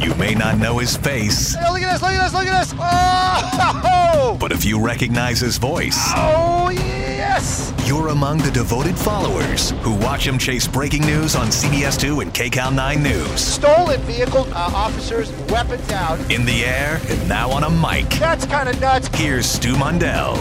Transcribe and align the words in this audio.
You 0.00 0.14
may 0.14 0.34
not 0.34 0.58
know 0.58 0.78
his 0.78 0.96
face, 0.96 1.54
Hey, 1.54 1.70
look 1.70 1.82
at 1.82 1.92
this, 1.92 2.02
look 2.02 2.12
at 2.12 2.22
this, 2.24 2.32
look 2.32 2.46
at 2.46 2.60
this. 2.60 2.74
Oh, 2.80 4.36
but 4.40 4.50
if 4.50 4.64
you 4.64 4.80
recognize 4.82 5.40
his 5.40 5.58
voice, 5.58 5.98
oh 6.16 6.70
yes. 6.70 7.72
you're 7.84 8.08
among 8.08 8.38
the 8.38 8.50
devoted 8.50 8.96
followers 8.96 9.70
who 9.82 9.94
watch 9.96 10.26
him 10.26 10.38
chase 10.38 10.66
breaking 10.66 11.02
news 11.02 11.36
on 11.36 11.48
CBS2 11.48 12.22
and 12.22 12.32
KCAL 12.32 12.74
9 12.74 13.02
News. 13.02 13.40
Stolen 13.40 14.00
vehicle, 14.02 14.46
uh, 14.54 14.70
officers, 14.74 15.30
weapons 15.50 15.90
out. 15.90 16.18
In 16.32 16.44
the 16.46 16.64
air 16.64 17.00
and 17.08 17.28
now 17.28 17.50
on 17.50 17.64
a 17.64 17.70
mic. 17.70 18.08
That's 18.18 18.46
kind 18.46 18.68
of 18.68 18.80
nuts. 18.80 19.08
Here's 19.14 19.46
Stu 19.46 19.74
Mundel. 19.74 20.36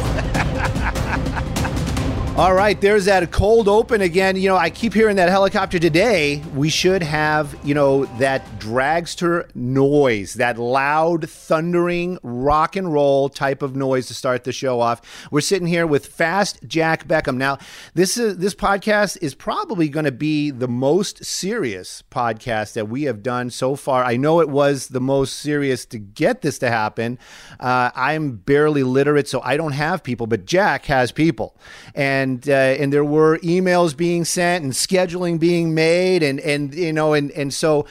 All 2.39 2.53
right, 2.53 2.79
there's 2.79 3.03
that 3.03 3.29
cold 3.31 3.67
open 3.67 3.99
again. 3.99 4.37
You 4.37 4.47
know, 4.47 4.55
I 4.55 4.69
keep 4.69 4.93
hearing 4.93 5.17
that 5.17 5.27
helicopter 5.27 5.77
today. 5.77 6.41
We 6.55 6.69
should 6.69 7.03
have, 7.03 7.53
you 7.65 7.73
know, 7.73 8.05
that 8.17 8.58
dragster 8.59 9.53
noise, 9.55 10.33
that 10.35 10.57
loud, 10.57 11.29
thundering 11.29 12.19
rock 12.21 12.75
and 12.75 12.91
roll 12.91 13.29
type 13.29 13.61
of 13.61 13.75
noise 13.75 14.07
to 14.07 14.13
start 14.13 14.43
the 14.43 14.51
show 14.51 14.81
off. 14.81 15.01
We're 15.31 15.41
sitting 15.41 15.67
here 15.67 15.87
with 15.87 16.07
Fast 16.07 16.59
Jack 16.67 17.07
Beckham. 17.07 17.37
Now, 17.37 17.57
this 17.93 18.17
is 18.17 18.37
this 18.37 18.53
podcast 18.53 19.17
is 19.21 19.33
probably 19.33 19.87
going 19.87 20.05
to 20.05 20.11
be 20.11 20.51
the 20.51 20.67
most 20.67 21.23
serious 21.23 22.03
podcast 22.11 22.73
that 22.73 22.89
we 22.89 23.03
have 23.03 23.23
done 23.23 23.49
so 23.49 23.75
far. 23.75 24.03
I 24.03 24.17
know 24.17 24.41
it 24.41 24.49
was 24.49 24.89
the 24.89 25.01
most 25.01 25.37
serious 25.37 25.85
to 25.87 25.97
get 25.97 26.41
this 26.41 26.59
to 26.59 26.69
happen. 26.69 27.17
Uh, 27.59 27.91
I'm 27.95 28.37
barely 28.37 28.83
literate, 28.83 29.27
so 29.27 29.41
I 29.41 29.57
don't 29.57 29.71
have 29.71 30.03
people, 30.03 30.27
but 30.27 30.45
Jack 30.45 30.85
has 30.85 31.11
people, 31.11 31.55
and 31.95 32.47
uh, 32.49 32.51
and 32.51 32.91
there 32.91 33.05
were 33.05 33.37
emails 33.39 33.95
being 33.95 34.25
sent 34.25 34.63
and 34.63 34.73
scheduling 34.73 35.39
being 35.39 35.73
made, 35.73 36.23
and 36.23 36.39
and 36.41 36.73
you 36.73 36.91
know, 36.91 37.13
and 37.13 37.31
and 37.31 37.53
so 37.53 37.85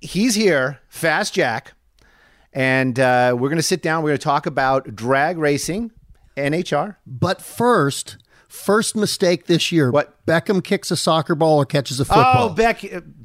he's 0.00 0.34
here, 0.34 0.80
Fast 0.88 1.34
Jack, 1.34 1.74
and 2.52 2.98
uh, 2.98 3.32
we're 3.38 3.48
going 3.48 3.56
to 3.56 3.62
sit 3.62 3.82
down. 3.82 4.02
We're 4.02 4.10
going 4.10 4.18
to 4.18 4.24
talk 4.24 4.46
about 4.46 4.94
drag 4.94 5.38
racing, 5.38 5.92
NHR. 6.36 6.96
But 7.06 7.40
first, 7.42 8.16
first 8.48 8.96
mistake 8.96 9.46
this 9.46 9.70
year. 9.72 9.90
What? 9.90 10.24
Beckham 10.26 10.62
kicks 10.62 10.90
a 10.90 10.96
soccer 10.96 11.34
ball 11.34 11.58
or 11.58 11.64
catches 11.66 12.00
a 12.00 12.04
football. 12.04 12.50
Oh, 12.50 12.54
Beck, 12.54 12.84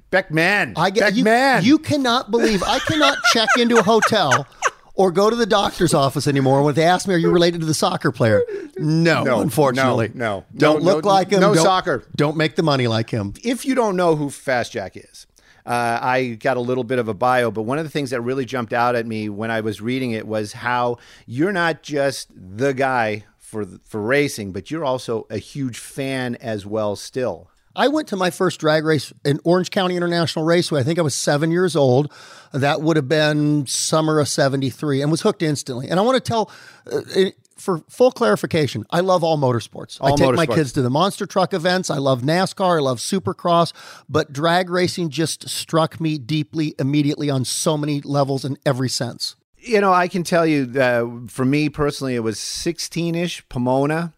Beckman, 0.10 0.74
I 0.76 0.90
get 0.90 1.16
you. 1.16 1.24
Beckman. 1.24 1.66
You 1.66 1.80
cannot 1.80 2.30
believe 2.32 2.62
I 2.64 2.80
cannot 2.80 3.18
check 3.34 3.50
into 3.58 3.78
a 3.78 3.84
hotel 3.84 4.46
or 4.94 5.10
go 5.10 5.30
to 5.30 5.36
the 5.38 5.46
doctor's 5.46 5.94
office 5.94 6.28
anymore 6.28 6.62
when 6.64 6.76
they 6.76 6.84
ask 6.84 7.08
me, 7.08 7.14
"Are 7.16 7.18
you 7.18 7.32
related 7.32 7.62
to 7.62 7.66
the 7.66 7.74
soccer 7.74 8.12
player?" 8.12 8.42
No, 8.78 9.24
No, 9.24 9.40
unfortunately, 9.40 10.12
no, 10.14 10.40
no. 10.40 10.46
Don't 10.56 10.84
No, 10.84 10.92
look 10.94 11.06
like 11.06 11.30
him. 11.32 11.40
no 11.40 11.54
don't, 11.54 11.64
soccer. 11.64 12.04
Don't 12.16 12.36
make 12.36 12.56
the 12.58 12.64
money 12.64 12.88
like 12.88 13.10
him. 13.10 13.34
if 13.44 13.66
you 13.66 13.74
don't 13.74 13.96
know 13.96 14.16
who 14.18 14.30
Fast 14.30 14.74
Jack 14.74 14.98
is, 14.98 15.28
uh, 15.66 16.00
I 16.02 16.38
got 16.40 16.58
a 16.58 16.62
little 16.62 16.84
bit 16.84 17.00
of 17.00 17.08
a 17.08 17.14
bio, 17.14 17.52
but 17.52 17.64
one 17.64 17.78
of 17.78 17.84
the 17.84 17.90
things 17.90 18.10
that 18.12 18.22
really 18.22 18.46
jumped 18.46 18.74
out 18.74 18.96
at 18.96 19.06
me 19.06 19.30
when 19.30 19.52
I 19.52 19.62
was 19.62 19.82
reading 19.82 20.12
it 20.12 20.28
was 20.28 20.54
how 20.54 20.98
you're 21.26 21.52
not 21.52 21.84
just 21.84 22.30
the 22.36 22.74
guy 22.74 23.26
for 23.40 23.66
for 23.84 24.02
racing, 24.02 24.52
but 24.52 24.72
you're 24.72 24.86
also 24.86 25.28
a 25.30 25.38
huge 25.38 25.78
fan 25.78 26.36
as 26.36 26.66
well. 26.66 26.96
Still, 26.96 27.50
I 27.76 27.88
went 27.88 28.08
to 28.10 28.18
my 28.18 28.30
first 28.30 28.60
drag 28.60 28.84
race 28.84 29.14
in 29.24 29.40
Orange 29.44 29.72
County 29.72 29.96
International 29.96 30.44
Raceway. 30.44 30.82
I 30.82 30.84
think 30.84 31.00
I 31.00 31.02
was 31.02 31.16
seven 31.16 31.52
years 31.52 31.76
old. 31.76 32.12
That 32.54 32.82
would 32.82 32.98
have 32.98 33.08
been 33.08 33.66
summer 33.68 34.20
of 34.20 34.28
73 34.28 35.02
and 35.02 35.10
was 35.10 35.22
hooked 35.22 35.42
instantly. 35.42 35.88
And 35.90 36.00
I 36.00 36.04
want 36.04 36.16
to 36.24 36.28
tell, 36.28 36.52
uh, 36.92 37.32
for 37.62 37.84
full 37.90 38.12
clarification, 38.12 38.86
I 38.90 39.02
love 39.02 39.24
all 39.24 39.38
motorsports. 39.38 40.00
I 40.02 40.10
All 40.10 40.18
take 40.18 40.34
my 40.36 40.46
kids 40.46 40.74
to 40.74 40.82
the 40.82 40.90
monster 40.90 41.26
truck 41.26 41.54
events. 41.54 41.90
I 41.90 41.98
love 41.98 42.22
NASCAR. 42.22 42.78
I 42.78 42.82
love 42.82 43.00
supercross. 43.00 43.72
But 44.10 44.34
drag 44.34 44.70
racing 44.70 45.10
just 45.10 45.48
struck 45.48 46.02
me 46.02 46.18
deeply 46.18 46.76
immediately 46.80 47.30
on 47.30 47.46
so 47.46 47.78
many 47.78 48.02
levels 48.02 48.44
in 48.44 48.58
every 48.66 48.90
sense. 48.90 49.36
you 49.64 49.80
know, 49.80 49.94
I 49.94 50.08
can 50.08 50.24
tell 50.24 50.46
you, 50.46 50.72
uh, 50.80 51.28
for 51.28 51.46
me 51.46 51.70
personally, 51.70 52.16
it 52.16 52.22
was 52.22 52.40
16 52.40 53.14
ish 53.16 53.48
Pomona. 53.48 54.14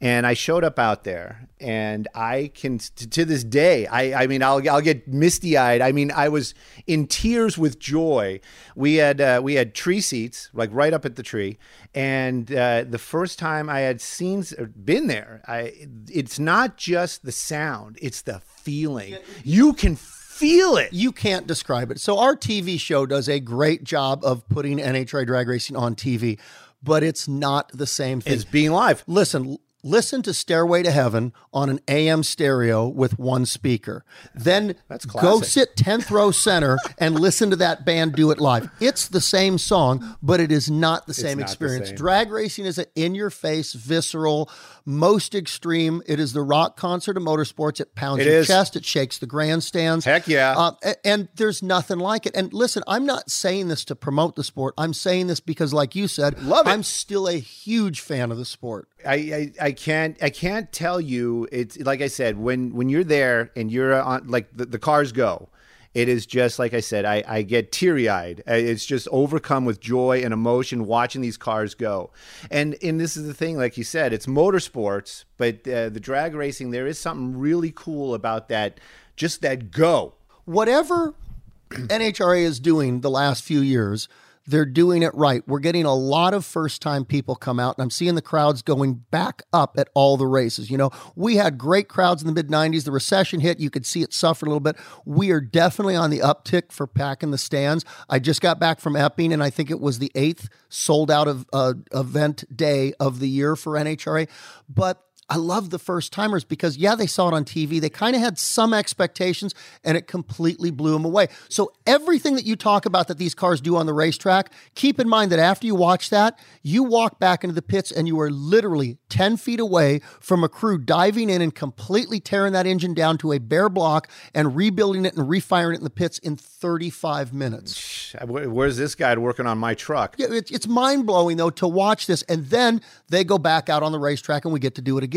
And 0.00 0.26
I 0.26 0.34
showed 0.34 0.64
up 0.64 0.78
out 0.78 1.04
there, 1.04 1.48
and 1.60 2.08
I 2.14 2.50
can 2.54 2.78
t- 2.78 3.06
to 3.06 3.24
this 3.24 3.44
day. 3.44 3.86
I, 3.86 4.24
I 4.24 4.26
mean, 4.26 4.42
I'll 4.42 4.68
I'll 4.68 4.80
get 4.80 5.08
misty 5.08 5.56
eyed. 5.56 5.80
I 5.80 5.92
mean, 5.92 6.10
I 6.10 6.28
was 6.28 6.54
in 6.86 7.06
tears 7.06 7.56
with 7.56 7.78
joy. 7.78 8.40
We 8.74 8.96
had 8.96 9.20
uh, 9.20 9.40
we 9.42 9.54
had 9.54 9.74
tree 9.74 10.00
seats, 10.00 10.50
like 10.52 10.70
right 10.72 10.92
up 10.92 11.04
at 11.04 11.16
the 11.16 11.22
tree, 11.22 11.58
and 11.94 12.52
uh, 12.52 12.84
the 12.84 12.98
first 12.98 13.38
time 13.38 13.68
I 13.68 13.80
had 13.80 14.00
seen 14.00 14.44
been 14.84 15.06
there, 15.06 15.42
I 15.46 15.72
it's 16.10 16.38
not 16.38 16.76
just 16.76 17.24
the 17.24 17.32
sound; 17.32 17.98
it's 18.02 18.22
the 18.22 18.40
feeling. 18.40 19.16
You 19.42 19.72
can 19.72 19.96
feel 20.34 20.76
it. 20.76 20.92
You 20.92 21.12
can't 21.12 21.46
describe 21.46 21.90
it. 21.90 22.00
So 22.00 22.18
our 22.18 22.34
TV 22.34 22.78
show 22.78 23.06
does 23.06 23.28
a 23.28 23.38
great 23.38 23.84
job 23.84 24.24
of 24.24 24.48
putting 24.48 24.78
NHRA 24.78 25.26
drag 25.26 25.48
racing 25.48 25.76
on 25.76 25.94
TV, 25.94 26.40
but 26.82 27.04
it's 27.04 27.28
not 27.28 27.70
the 27.72 27.86
same 27.86 28.20
thing. 28.20 28.32
It's 28.32 28.44
being 28.44 28.72
live. 28.72 29.04
Listen, 29.06 29.58
listen 29.84 30.22
to 30.22 30.34
Stairway 30.34 30.82
to 30.82 30.90
Heaven 30.90 31.32
on 31.52 31.68
an 31.68 31.78
AM 31.86 32.22
stereo 32.24 32.88
with 32.88 33.18
one 33.18 33.46
speaker. 33.46 34.04
Then 34.34 34.74
go 35.12 35.40
sit 35.42 35.76
10th 35.76 36.10
row 36.10 36.30
center 36.32 36.78
and 36.98 37.20
listen 37.20 37.50
to 37.50 37.56
that 37.56 37.84
band 37.84 38.14
do 38.14 38.30
it 38.30 38.40
live. 38.40 38.68
It's 38.80 39.06
the 39.06 39.20
same 39.20 39.58
song, 39.58 40.16
but 40.22 40.40
it 40.40 40.50
is 40.50 40.70
not 40.70 41.06
the 41.06 41.14
same 41.14 41.38
not 41.38 41.46
the 41.46 41.52
experience. 41.52 41.88
same. 41.88 41.96
Drag 41.96 42.32
racing 42.32 42.64
is 42.64 42.78
an 42.78 42.86
in 42.96 43.14
your 43.14 43.30
face, 43.30 43.74
visceral, 43.74 44.50
most 44.86 45.34
extreme. 45.34 46.02
It 46.06 46.18
is 46.18 46.32
the 46.32 46.42
rock 46.42 46.76
concert 46.76 47.16
of 47.16 47.22
motorsports. 47.22 47.80
It 47.80 47.94
pounds 47.94 48.20
It 48.20 48.26
your 48.26 48.36
is. 48.40 48.46
chest, 48.46 48.76
it 48.76 48.84
shakes 48.84 49.18
the 49.18 49.26
grandstands. 49.26 50.04
Heck 50.04 50.26
yeah. 50.26 50.54
Uh, 50.56 50.92
and 51.04 51.28
there's 51.36 51.62
nothing 51.62 51.98
like 51.98 52.26
it. 52.26 52.34
And 52.34 52.52
listen, 52.52 52.82
I'm 52.86 53.06
not 53.06 53.30
saying 53.30 53.68
this 53.68 53.84
to 53.86 53.94
promote 53.94 54.34
the 54.36 54.44
sport. 54.44 54.74
I'm 54.78 54.94
saying 54.94 55.26
this 55.26 55.40
because, 55.40 55.72
like 55.74 55.94
you 55.94 56.08
said, 56.08 56.42
Love 56.42 56.66
it. 56.66 56.70
I'm 56.70 56.82
still 56.82 57.28
a 57.28 57.34
huge 57.34 58.00
fan 58.00 58.30
of 58.30 58.38
the 58.38 58.44
sport. 58.44 58.88
I, 59.06 59.14
I, 59.14 59.52
I 59.60 59.72
can't 59.72 60.22
I 60.22 60.30
can't 60.30 60.70
tell 60.72 61.00
you 61.00 61.48
it's 61.52 61.78
like 61.78 62.00
I 62.00 62.08
said 62.08 62.38
when 62.38 62.74
when 62.74 62.88
you're 62.88 63.04
there 63.04 63.50
and 63.56 63.70
you're 63.70 64.00
on 64.00 64.28
like 64.28 64.48
the, 64.56 64.66
the 64.66 64.78
cars 64.78 65.12
go 65.12 65.48
it 65.94 66.08
is 66.08 66.26
just 66.26 66.58
like 66.58 66.74
I 66.74 66.80
said 66.80 67.04
I, 67.04 67.22
I 67.26 67.42
get 67.42 67.70
teary 67.70 68.08
eyed 68.08 68.42
it's 68.46 68.84
just 68.84 69.06
overcome 69.12 69.64
with 69.64 69.80
joy 69.80 70.22
and 70.22 70.32
emotion 70.32 70.86
watching 70.86 71.22
these 71.22 71.36
cars 71.36 71.74
go. 71.74 72.10
And 72.50 72.76
and 72.82 73.00
this 73.00 73.16
is 73.16 73.26
the 73.26 73.34
thing 73.34 73.56
like 73.56 73.76
you 73.76 73.84
said 73.84 74.12
it's 74.12 74.26
motorsports 74.26 75.24
but 75.36 75.66
uh, 75.68 75.88
the 75.88 76.00
drag 76.00 76.34
racing 76.34 76.70
there 76.70 76.86
is 76.86 76.98
something 76.98 77.38
really 77.38 77.72
cool 77.74 78.14
about 78.14 78.48
that 78.48 78.80
just 79.16 79.42
that 79.42 79.70
go. 79.70 80.14
Whatever 80.44 81.14
NHRA 81.70 82.42
is 82.42 82.60
doing 82.60 83.00
the 83.00 83.10
last 83.10 83.42
few 83.44 83.60
years, 83.60 84.08
they're 84.46 84.66
doing 84.66 85.02
it 85.02 85.14
right. 85.14 85.46
We're 85.46 85.58
getting 85.60 85.84
a 85.84 85.94
lot 85.94 86.34
of 86.34 86.44
first 86.44 86.82
time 86.82 87.04
people 87.04 87.34
come 87.34 87.58
out, 87.58 87.76
and 87.78 87.82
I'm 87.82 87.90
seeing 87.90 88.14
the 88.14 88.22
crowds 88.22 88.62
going 88.62 89.04
back 89.10 89.42
up 89.52 89.76
at 89.78 89.88
all 89.94 90.16
the 90.16 90.26
races. 90.26 90.70
You 90.70 90.78
know, 90.78 90.90
we 91.16 91.36
had 91.36 91.56
great 91.58 91.88
crowds 91.88 92.22
in 92.22 92.28
the 92.28 92.34
mid 92.34 92.48
90s. 92.48 92.84
The 92.84 92.92
recession 92.92 93.40
hit, 93.40 93.58
you 93.58 93.70
could 93.70 93.86
see 93.86 94.02
it 94.02 94.12
suffer 94.12 94.46
a 94.46 94.48
little 94.48 94.60
bit. 94.60 94.76
We 95.04 95.30
are 95.30 95.40
definitely 95.40 95.96
on 95.96 96.10
the 96.10 96.18
uptick 96.18 96.72
for 96.72 96.86
packing 96.86 97.30
the 97.30 97.38
stands. 97.38 97.84
I 98.08 98.18
just 98.18 98.40
got 98.40 98.58
back 98.58 98.80
from 98.80 98.96
Epping, 98.96 99.32
and 99.32 99.42
I 99.42 99.50
think 99.50 99.70
it 99.70 99.80
was 99.80 99.98
the 99.98 100.12
eighth 100.14 100.48
sold 100.68 101.10
out 101.10 101.28
of 101.28 101.46
uh, 101.52 101.74
event 101.92 102.44
day 102.54 102.92
of 103.00 103.20
the 103.20 103.28
year 103.28 103.56
for 103.56 103.74
NHRA. 103.74 104.28
But 104.68 105.02
I 105.28 105.36
love 105.36 105.70
the 105.70 105.78
first 105.78 106.12
timers 106.12 106.44
because, 106.44 106.76
yeah, 106.76 106.94
they 106.94 107.06
saw 107.06 107.28
it 107.28 107.34
on 107.34 107.44
TV. 107.44 107.80
They 107.80 107.88
kind 107.88 108.14
of 108.14 108.22
had 108.22 108.38
some 108.38 108.74
expectations 108.74 109.54
and 109.82 109.96
it 109.96 110.06
completely 110.06 110.70
blew 110.70 110.92
them 110.92 111.04
away. 111.04 111.28
So, 111.48 111.72
everything 111.86 112.34
that 112.34 112.44
you 112.44 112.56
talk 112.56 112.86
about 112.86 113.08
that 113.08 113.18
these 113.18 113.34
cars 113.34 113.60
do 113.60 113.76
on 113.76 113.86
the 113.86 113.94
racetrack, 113.94 114.52
keep 114.74 115.00
in 115.00 115.08
mind 115.08 115.32
that 115.32 115.38
after 115.38 115.66
you 115.66 115.74
watch 115.74 116.10
that, 116.10 116.38
you 116.62 116.82
walk 116.82 117.18
back 117.18 117.42
into 117.42 117.54
the 117.54 117.62
pits 117.62 117.90
and 117.90 118.06
you 118.06 118.20
are 118.20 118.30
literally 118.30 118.98
10 119.08 119.36
feet 119.36 119.60
away 119.60 120.00
from 120.20 120.44
a 120.44 120.48
crew 120.48 120.78
diving 120.78 121.30
in 121.30 121.40
and 121.40 121.54
completely 121.54 122.20
tearing 122.20 122.52
that 122.52 122.66
engine 122.66 122.94
down 122.94 123.16
to 123.18 123.32
a 123.32 123.38
bare 123.38 123.68
block 123.68 124.08
and 124.34 124.54
rebuilding 124.56 125.04
it 125.04 125.16
and 125.16 125.28
refiring 125.28 125.74
it 125.74 125.78
in 125.78 125.84
the 125.84 125.90
pits 125.90 126.18
in 126.18 126.36
35 126.36 127.32
minutes. 127.32 128.14
Where's 128.26 128.76
this 128.76 128.94
guy 128.94 129.16
working 129.16 129.46
on 129.46 129.58
my 129.58 129.74
truck 129.74 130.14
Yeah, 130.18 130.26
it's, 130.30 130.50
it's 130.50 130.66
mind 130.66 131.06
blowing 131.06 131.36
though 131.36 131.50
to 131.50 131.68
watch 131.68 132.06
this, 132.06 132.22
and 132.22 132.46
then 132.46 132.80
they 133.08 133.24
go 133.24 133.38
back 133.38 133.68
out 133.68 133.82
on 133.82 133.92
the 133.92 133.98
racetrack 133.98 134.44
and 134.44 134.52
we 134.52 134.60
get 134.60 134.74
to 134.74 134.82
do 134.82 134.98
it 134.98 135.04
again. 135.04 135.13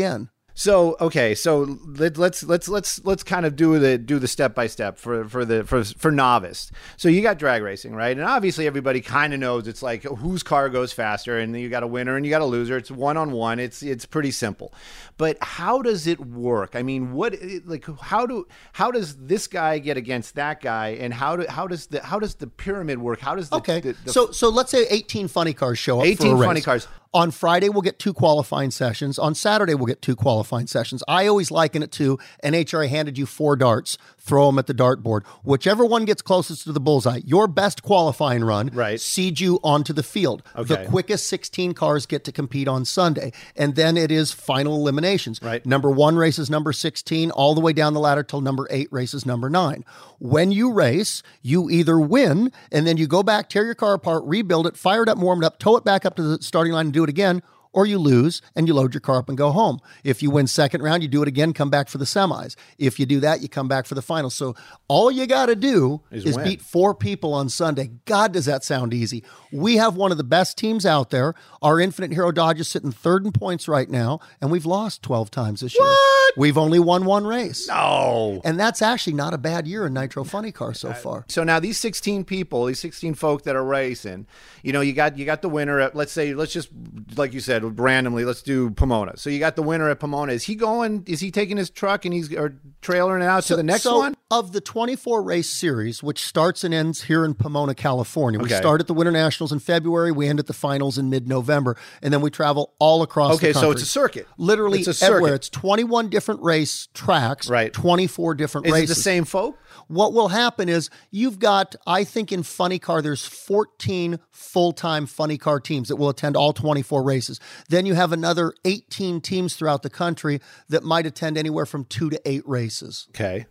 So 0.58 0.96
okay, 1.00 1.36
so 1.36 1.78
let, 1.86 2.18
let's 2.18 2.42
let's 2.42 2.68
let's 2.68 3.04
let's 3.04 3.22
kind 3.22 3.46
of 3.46 3.54
do 3.54 3.78
the 3.78 3.96
do 3.96 4.18
the 4.18 4.26
step 4.26 4.56
by 4.56 4.66
step 4.66 4.98
for 4.98 5.24
for 5.28 5.44
the 5.44 5.62
for 5.62 5.84
for 5.84 6.10
novice. 6.10 6.72
So 6.96 7.08
you 7.08 7.22
got 7.22 7.38
drag 7.38 7.62
racing, 7.62 7.94
right? 7.94 8.16
And 8.18 8.26
obviously 8.26 8.66
everybody 8.66 9.00
kind 9.00 9.32
of 9.32 9.38
knows 9.38 9.68
it's 9.68 9.84
like 9.84 10.02
whose 10.02 10.42
car 10.42 10.68
goes 10.68 10.92
faster, 10.92 11.38
and 11.38 11.56
you 11.56 11.68
got 11.68 11.84
a 11.84 11.86
winner 11.86 12.16
and 12.16 12.26
you 12.26 12.30
got 12.30 12.42
a 12.42 12.44
loser. 12.44 12.76
It's 12.76 12.90
one 12.90 13.16
on 13.16 13.30
one. 13.30 13.60
It's 13.60 13.84
it's 13.84 14.04
pretty 14.04 14.32
simple. 14.32 14.74
But 15.16 15.38
how 15.40 15.80
does 15.80 16.08
it 16.08 16.18
work? 16.18 16.74
I 16.74 16.82
mean, 16.82 17.12
what 17.12 17.36
like 17.64 17.86
how 18.00 18.26
do 18.26 18.44
how 18.72 18.90
does 18.90 19.14
this 19.16 19.46
guy 19.46 19.78
get 19.78 19.96
against 19.96 20.34
that 20.34 20.60
guy, 20.60 20.88
and 20.88 21.14
how 21.14 21.36
do 21.36 21.46
how 21.48 21.68
does 21.68 21.86
the 21.86 22.02
how 22.02 22.18
does 22.18 22.34
the 22.34 22.48
pyramid 22.48 22.98
work? 22.98 23.20
How 23.20 23.36
does 23.36 23.48
the, 23.48 23.58
Okay, 23.58 23.78
the, 23.78 23.96
the 24.04 24.12
so 24.12 24.32
so 24.32 24.48
let's 24.48 24.72
say 24.72 24.88
18 24.90 25.28
funny 25.28 25.52
cars 25.52 25.78
show 25.78 26.00
up. 26.00 26.04
for 26.04 26.10
18 26.10 26.32
a 26.32 26.34
race. 26.34 26.46
funny 26.48 26.60
cars. 26.62 26.88
On 27.14 27.30
Friday, 27.30 27.70
we'll 27.70 27.82
get 27.82 27.98
two 27.98 28.12
qualifying 28.12 28.70
sessions. 28.70 29.18
On 29.18 29.34
Saturday, 29.34 29.74
we'll 29.74 29.86
get 29.86 30.02
two 30.02 30.14
qualifying 30.14 30.66
sessions. 30.66 31.02
I 31.08 31.26
always 31.26 31.50
liken 31.50 31.82
it 31.82 31.90
to 31.92 32.18
NHRA 32.44 32.88
handed 32.88 33.16
you 33.16 33.24
four 33.24 33.56
darts, 33.56 33.96
throw 34.28 34.46
them 34.46 34.58
at 34.58 34.66
the 34.66 34.74
dartboard. 34.74 35.24
Whichever 35.42 35.84
one 35.86 36.04
gets 36.04 36.20
closest 36.22 36.64
to 36.64 36.72
the 36.72 36.80
bullseye, 36.80 37.20
your 37.24 37.48
best 37.48 37.82
qualifying 37.82 38.44
run 38.44 38.70
Right. 38.74 39.00
seeds 39.00 39.40
you 39.40 39.58
onto 39.64 39.92
the 39.92 40.02
field. 40.02 40.42
Okay. 40.54 40.84
The 40.84 40.88
quickest 40.88 41.26
16 41.26 41.72
cars 41.72 42.04
get 42.06 42.24
to 42.24 42.32
compete 42.32 42.68
on 42.68 42.84
Sunday. 42.84 43.32
And 43.56 43.74
then 43.74 43.96
it 43.96 44.10
is 44.10 44.30
final 44.32 44.74
eliminations. 44.76 45.40
Right. 45.42 45.64
Number 45.64 45.90
one 45.90 46.16
races 46.16 46.50
number 46.50 46.72
16, 46.72 47.30
all 47.30 47.54
the 47.54 47.60
way 47.60 47.72
down 47.72 47.94
the 47.94 48.00
ladder 48.00 48.22
till 48.22 48.40
number 48.42 48.66
eight 48.70 48.88
races 48.92 49.24
number 49.24 49.48
nine. 49.48 49.84
When 50.18 50.52
you 50.52 50.72
race, 50.72 51.22
you 51.42 51.70
either 51.70 51.98
win 51.98 52.52
and 52.70 52.86
then 52.86 52.98
you 52.98 53.06
go 53.06 53.22
back, 53.22 53.48
tear 53.48 53.64
your 53.64 53.74
car 53.74 53.94
apart, 53.94 54.22
rebuild 54.26 54.66
it, 54.66 54.76
fire 54.76 55.02
it 55.04 55.08
up, 55.08 55.16
warm 55.18 55.42
it 55.42 55.46
up, 55.46 55.58
tow 55.58 55.76
it 55.76 55.84
back 55.84 56.04
up 56.04 56.16
to 56.16 56.22
the 56.22 56.42
starting 56.42 56.72
line 56.74 56.86
and 56.86 56.92
do 56.92 57.02
it 57.04 57.08
again. 57.08 57.42
Or 57.72 57.86
you 57.86 57.98
lose 57.98 58.42
and 58.54 58.66
you 58.66 58.74
load 58.74 58.94
your 58.94 59.00
car 59.00 59.18
up 59.18 59.28
and 59.28 59.38
go 59.38 59.50
home. 59.50 59.80
If 60.04 60.22
you 60.22 60.30
win 60.30 60.46
second 60.46 60.82
round, 60.82 61.02
you 61.02 61.08
do 61.08 61.22
it 61.22 61.28
again, 61.28 61.52
come 61.52 61.70
back 61.70 61.88
for 61.88 61.98
the 61.98 62.04
semis. 62.04 62.56
If 62.78 62.98
you 62.98 63.06
do 63.06 63.20
that, 63.20 63.42
you 63.42 63.48
come 63.48 63.68
back 63.68 63.86
for 63.86 63.94
the 63.94 64.02
finals. 64.02 64.34
So 64.34 64.54
all 64.88 65.10
you 65.10 65.26
got 65.26 65.46
to 65.46 65.56
do 65.56 66.00
Is 66.10 66.24
is 66.24 66.38
beat 66.38 66.62
four 66.62 66.94
people 66.94 67.34
on 67.34 67.48
Sunday. 67.48 67.90
God, 68.04 68.32
does 68.32 68.46
that 68.46 68.64
sound 68.64 68.94
easy? 68.94 69.24
We 69.52 69.76
have 69.76 69.96
one 69.96 70.12
of 70.12 70.18
the 70.18 70.24
best 70.24 70.56
teams 70.58 70.84
out 70.86 71.10
there. 71.10 71.34
Our 71.62 71.80
Infinite 71.80 72.12
Hero 72.12 72.32
Dodge 72.32 72.60
is 72.60 72.68
sitting 72.68 72.92
third 72.92 73.24
in 73.24 73.32
points 73.32 73.68
right 73.68 73.88
now, 73.88 74.20
and 74.40 74.50
we've 74.50 74.66
lost 74.66 75.02
12 75.02 75.30
times 75.30 75.60
this 75.60 75.78
year. 75.78 75.94
We've 76.36 76.58
only 76.58 76.78
won 76.78 77.04
one 77.04 77.26
race. 77.26 77.68
Oh. 77.70 78.40
And 78.44 78.60
that's 78.60 78.82
actually 78.82 79.14
not 79.14 79.34
a 79.34 79.38
bad 79.38 79.66
year 79.66 79.86
in 79.86 79.94
Nitro 79.94 80.24
Funny 80.24 80.52
Car 80.52 80.74
so 80.74 80.90
uh, 80.90 80.94
far. 80.94 81.24
So 81.28 81.44
now 81.44 81.58
these 81.58 81.78
16 81.78 82.24
people, 82.24 82.66
these 82.66 82.80
16 82.80 83.14
folk 83.14 83.42
that 83.42 83.56
are 83.56 83.64
racing, 83.64 84.26
you 84.62 84.72
know, 84.72 84.80
you 84.80 84.92
got 84.92 85.18
you 85.18 85.24
got 85.24 85.42
the 85.42 85.48
winner 85.48 85.80
at 85.80 85.94
let's 85.94 86.12
say 86.12 86.34
let's 86.34 86.52
just 86.52 86.68
like 87.16 87.32
you 87.32 87.40
said 87.40 87.57
randomly, 87.64 88.24
let's 88.24 88.42
do 88.42 88.70
Pomona. 88.70 89.16
So 89.16 89.30
you 89.30 89.38
got 89.38 89.56
the 89.56 89.62
winner 89.62 89.88
at 89.90 90.00
Pomona. 90.00 90.32
Is 90.32 90.44
he 90.44 90.54
going 90.54 91.04
is 91.06 91.20
he 91.20 91.30
taking 91.30 91.56
his 91.56 91.70
truck 91.70 92.04
and 92.04 92.12
he's 92.14 92.32
or 92.34 92.56
trailering 92.82 93.20
it 93.22 93.26
out 93.28 93.42
to 93.44 93.56
the 93.56 93.62
next 93.62 93.82
so 93.82 93.98
one? 93.98 94.14
Of 94.30 94.52
the 94.52 94.60
24 94.60 95.22
race 95.22 95.48
series, 95.48 96.02
which 96.02 96.22
starts 96.24 96.62
and 96.62 96.74
ends 96.74 97.04
here 97.04 97.24
in 97.24 97.34
Pomona, 97.34 97.74
California, 97.74 98.38
we 98.38 98.44
Okay. 98.46 98.56
start 98.56 98.80
at 98.80 98.86
the 98.86 98.92
Winter 98.94 99.10
Nationals 99.12 99.52
in 99.52 99.58
February, 99.58 100.12
we 100.12 100.28
end 100.28 100.38
at 100.38 100.46
the 100.46 100.52
finals 100.52 100.98
in 100.98 101.08
mid 101.08 101.26
November, 101.26 101.76
and 102.02 102.12
then 102.12 102.20
we 102.20 102.30
travel 102.30 102.74
all 102.78 103.02
across 103.02 103.28
the 103.30 103.46
country. 103.46 103.48
Okay, 103.50 103.58
so 103.60 103.70
it's 103.70 103.82
a 103.82 103.86
circuit. 103.86 104.26
Literally 104.36 104.80
It's 104.80 105.00
a 105.00 105.04
everywhere. 105.06 105.30
circuit. 105.30 105.34
It's 105.36 105.48
21 105.48 106.08
different 106.10 106.42
race 106.42 106.88
tracks, 106.92 107.48
Right. 107.48 107.72
24 107.72 108.34
different 108.34 108.66
Is 108.66 108.72
races. 108.74 108.96
the 108.96 109.02
same 109.02 109.24
folk? 109.24 109.56
What 109.86 110.12
will 110.12 110.28
happen 110.28 110.68
is 110.68 110.90
you've 111.10 111.38
got, 111.38 111.74
I 111.86 112.04
think 112.04 112.30
in 112.30 112.42
Funny 112.42 112.78
Car, 112.78 113.00
there's 113.00 113.24
14 113.24 114.18
full 114.30 114.72
time 114.72 115.06
Funny 115.06 115.38
Car 115.38 115.58
teams 115.60 115.88
that 115.88 115.96
will 115.96 116.10
attend 116.10 116.36
all 116.36 116.52
24 116.52 117.02
races. 117.02 117.40
Then 117.68 117.86
you 117.86 117.94
have 117.94 118.12
another 118.12 118.52
18 118.64 119.20
teams 119.20 119.54
throughout 119.54 119.82
the 119.82 119.90
country 119.90 120.40
that 120.68 120.84
might 120.84 121.06
attend 121.06 121.36
anywhere 121.38 121.66
from 121.66 121.84
two 121.84 122.10
to 122.10 122.20
eight 122.24 122.46
races. 122.48 123.06
Okay. 123.10 123.46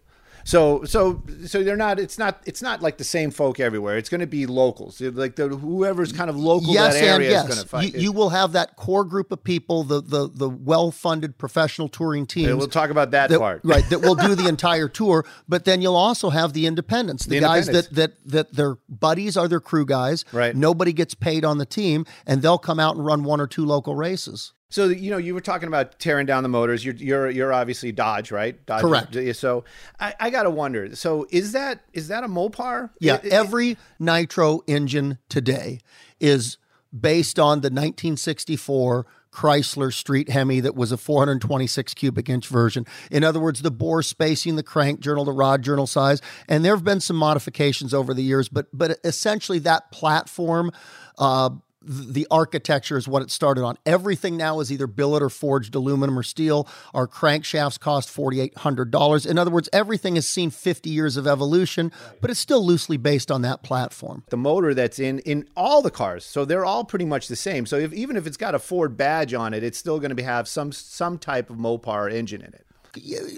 So 0.47 0.85
so 0.85 1.21
so 1.45 1.61
they're 1.61 1.75
not 1.75 1.99
it's 1.99 2.17
not 2.17 2.41
it's 2.45 2.61
not 2.61 2.81
like 2.81 2.97
the 2.97 3.03
same 3.03 3.31
folk 3.31 3.59
everywhere. 3.59 3.97
It's 3.97 4.07
going 4.07 4.21
to 4.21 4.27
be 4.27 4.45
locals. 4.45 5.01
Like 5.01 5.35
the 5.35 5.49
whoever's 5.49 6.13
kind 6.13 6.29
of 6.29 6.37
local 6.37 6.73
yes 6.73 6.93
that 6.93 7.03
and 7.03 7.15
area 7.15 7.31
yes. 7.31 7.43
is 7.43 7.49
going 7.49 7.61
to 7.61 7.67
fight. 7.67 7.93
You, 7.93 7.99
you 7.99 8.11
will 8.13 8.29
have 8.29 8.53
that 8.53 8.77
core 8.77 9.03
group 9.03 9.33
of 9.33 9.43
people, 9.43 9.83
the 9.83 10.01
the 10.01 10.29
the 10.33 10.47
well 10.47 10.91
funded 10.91 11.37
professional 11.37 11.89
touring 11.89 12.25
teams. 12.25 12.55
we'll 12.55 12.69
talk 12.69 12.91
about 12.91 13.11
that 13.11 13.29
part. 13.29 13.59
right? 13.65 13.83
That 13.89 13.99
will 13.99 14.15
do 14.15 14.35
the 14.41 14.47
entire 14.47 14.87
tour. 14.87 15.25
But 15.49 15.65
then 15.65 15.81
you'll 15.81 15.97
also 15.97 16.29
have 16.29 16.53
the 16.53 16.65
independents, 16.65 17.25
the, 17.25 17.39
The 17.39 17.41
guys 17.41 17.67
that 17.67 17.93
that 17.95 18.13
that 18.25 18.53
their 18.53 18.77
buddies 18.87 19.35
are 19.35 19.49
their 19.49 19.59
crew 19.59 19.85
guys. 19.85 20.23
Right. 20.31 20.55
Nobody 20.55 20.93
gets 20.93 21.13
paid 21.13 21.43
on 21.43 21.57
the 21.57 21.65
team, 21.65 22.05
and 22.25 22.41
they'll 22.41 22.57
come 22.57 22.79
out 22.79 22.95
and 22.95 23.05
run 23.05 23.25
one 23.25 23.41
or 23.41 23.47
two 23.47 23.65
local 23.65 23.95
races. 23.95 24.53
So 24.69 24.87
you 24.89 25.09
know, 25.11 25.17
you 25.17 25.33
were 25.33 25.41
talking 25.41 25.67
about 25.67 25.97
tearing 25.99 26.25
down 26.25 26.43
the 26.43 26.49
motors. 26.49 26.83
You're 26.83 26.95
you're 26.95 27.29
you're 27.29 27.53
obviously 27.53 27.91
Dodge, 27.91 28.31
right? 28.31 28.63
Dodge, 28.65 28.81
Correct. 28.81 29.35
So 29.37 29.63
I, 29.99 30.13
I 30.19 30.29
gotta 30.29 30.49
wonder. 30.49 30.95
So 30.95 31.25
is 31.29 31.53
that 31.53 31.81
is 31.93 32.09
that 32.09 32.23
a 32.23 32.27
Mopar? 32.27 32.89
Yeah, 32.99 33.15
It- 33.15 33.25
it- 33.25 33.33
every 33.33 33.77
nitro 33.99 34.61
engine 34.67 35.19
today 35.29 35.79
is 36.19 36.57
based 36.97 37.39
on 37.39 37.61
the 37.61 37.69
1964 37.69 39.05
Chrysler 39.31 39.93
Street 39.93 40.29
Hemi 40.29 40.61
that 40.61 40.75
was 40.75 40.91
a 40.91 40.97
426 40.97 41.93
cubic 41.93 42.27
inch 42.27 42.47
version. 42.47 42.85
In 43.11 43.23
other 43.23 43.39
words, 43.39 43.61
the 43.61 43.69
bore 43.69 44.01
spacing, 44.01 44.55
the 44.55 44.63
crank 44.63 44.99
journal, 44.99 45.25
the 45.25 45.31
rod 45.31 45.61
journal 45.61 45.85
size, 45.85 46.21
and 46.49 46.65
there 46.65 46.73
have 46.75 46.83
been 46.83 46.99
some 47.01 47.17
modifications 47.17 47.93
over 47.93 48.13
the 48.13 48.23
years, 48.23 48.49
but 48.49 48.65
but 48.73 48.97
essentially 49.03 49.59
that 49.59 49.91
platform. 49.91 50.71
Uh, 51.19 51.51
the 51.87 52.27
architecture 52.29 52.97
is 52.97 53.07
what 53.07 53.21
it 53.21 53.31
started 53.31 53.63
on. 53.63 53.77
Everything 53.85 54.37
now 54.37 54.59
is 54.59 54.71
either 54.71 54.87
billet 54.87 55.23
or 55.23 55.29
forged 55.29 55.73
aluminum 55.73 56.19
or 56.19 56.23
steel. 56.23 56.67
Our 56.93 57.07
crankshafts 57.07 57.79
cost 57.79 58.09
$4,800. 58.15 59.25
In 59.25 59.37
other 59.37 59.51
words, 59.51 59.69
everything 59.71 60.15
has 60.15 60.27
seen 60.27 60.49
50 60.49 60.89
years 60.89 61.17
of 61.17 61.25
evolution, 61.25 61.91
but 62.21 62.29
it's 62.29 62.39
still 62.39 62.65
loosely 62.65 62.97
based 62.97 63.31
on 63.31 63.41
that 63.43 63.63
platform. 63.63 64.23
the 64.29 64.37
motor 64.37 64.73
that's 64.73 64.99
in 64.99 65.19
in 65.19 65.47
all 65.55 65.81
the 65.81 65.91
cars. 65.91 66.25
So 66.25 66.45
they're 66.45 66.65
all 66.65 66.83
pretty 66.83 67.05
much 67.05 67.27
the 67.27 67.35
same. 67.35 67.65
So 67.65 67.77
if, 67.77 67.93
even 67.93 68.17
if 68.17 68.27
it's 68.27 68.37
got 68.37 68.55
a 68.55 68.59
Ford 68.59 68.97
badge 68.97 69.33
on 69.33 69.53
it, 69.53 69.63
it's 69.63 69.77
still 69.77 69.99
going 69.99 70.15
to 70.15 70.23
have 70.23 70.47
some 70.47 70.71
some 70.71 71.17
type 71.17 71.49
of 71.49 71.57
Mopar 71.57 72.11
engine 72.11 72.41
in 72.41 72.53
it. 72.53 72.66